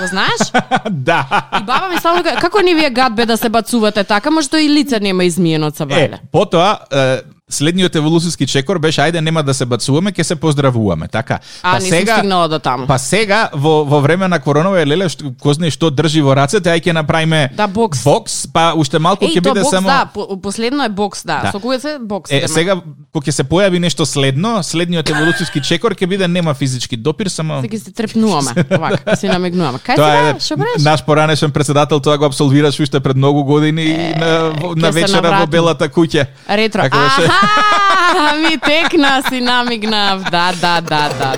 Го 0.00 0.06
знаеш? 0.06 0.40
да. 0.90 1.26
И 1.52 1.62
баба 1.62 1.88
ми 1.88 1.98
само 1.98 2.22
како 2.40 2.60
ни 2.60 2.74
вие 2.74 2.90
гадбе 2.90 3.26
да 3.26 3.36
се 3.36 3.48
бацувате 3.48 4.04
така, 4.04 4.30
може 4.30 4.48
тоа 4.48 4.60
и 4.60 4.68
лице 4.68 5.00
нема 5.00 5.24
измиено 5.24 5.66
од 5.66 5.74
Е, 5.74 5.76
сабајле. 5.76 6.18
потоа 6.32 6.78
е, 6.92 7.20
следниот 7.48 7.94
еволуцијски 7.94 8.46
чекор 8.46 8.78
беше 8.78 9.00
ајде 9.00 9.20
нема 9.20 9.42
да 9.42 9.54
се 9.54 9.66
бацуваме, 9.66 10.12
ќе 10.12 10.22
се 10.22 10.36
поздравуваме, 10.36 11.08
така. 11.08 11.38
А, 11.62 11.78
не 11.78 11.88
сум 11.88 11.98
стигнала 11.98 12.48
до 12.48 12.58
таму. 12.58 12.86
Па 12.86 12.98
сега 12.98 13.48
во 13.52 13.84
во 13.84 14.00
време 14.00 14.28
на 14.28 14.38
коронава 14.38 14.80
е 14.80 14.86
леле 14.86 15.08
што 15.08 15.32
знае 15.54 15.70
што 15.70 15.90
држи 15.90 16.20
во 16.20 16.34
рацете, 16.34 16.68
ај 16.70 16.80
ќе 16.80 16.92
направиме 16.92 17.50
Да, 17.56 17.66
бокс. 17.66 18.04
Бокс, 18.04 18.46
па 18.46 18.72
уште 18.76 18.98
малку 18.98 19.24
ќе 19.24 19.40
тоа 19.42 19.54
биде 19.54 19.60
бокс, 19.60 19.70
само 19.70 19.88
да, 19.88 20.06
по- 20.06 20.40
последно 20.40 20.84
е 20.84 20.88
бокс, 20.88 21.24
да. 21.24 21.40
Да. 21.42 21.52
Со 21.52 21.80
се 21.80 21.98
бокс? 22.00 22.30
Е, 22.30 22.36
идеме. 22.36 22.48
сега, 22.48 22.76
кога 23.12 23.24
ќе 23.24 23.30
се 23.30 23.44
појави 23.44 23.78
нешто 23.78 24.06
следно, 24.06 24.62
следниот 24.62 25.08
еволуцијски 25.08 25.62
чекор 25.62 25.94
ќе 25.94 26.06
биде 26.06 26.28
нема 26.28 26.54
физички 26.54 26.96
допир, 26.96 27.28
само... 27.28 27.60
Сега 27.62 27.78
се 27.78 27.92
трепнуваме, 27.92 28.52
овака, 28.70 29.02
ќе 29.06 29.16
се 29.16 29.28
намигнуваме. 29.28 29.78
Кај 29.78 29.96
Тоа 29.96 30.10
сега, 30.10 30.28
е 30.28 30.40
што 30.40 30.56
правиш? 30.56 30.82
наш 30.84 31.04
поранешен 31.04 31.50
председател, 31.50 32.00
тоа 32.00 32.18
го 32.18 32.24
абсолвираш 32.24 32.80
уште 32.80 33.00
пред 33.00 33.16
многу 33.16 33.44
години 33.44 34.14
на, 34.16 34.52
во- 34.52 34.74
на 34.76 34.88
ќе 34.88 34.92
се 34.92 35.00
вечера 35.00 35.40
во. 35.40 35.46
Белата 35.46 35.88
куќа. 35.88 36.26
Ретро. 36.48 36.82
Така 36.82 36.98
беше. 36.98 37.37
Аха, 37.42 38.36
ми 38.36 38.58
текна 38.58 39.22
си 39.28 39.40
намигнав. 39.40 40.22
Да, 40.22 40.52
да, 40.60 40.80
да, 40.80 41.08
да. 41.18 41.34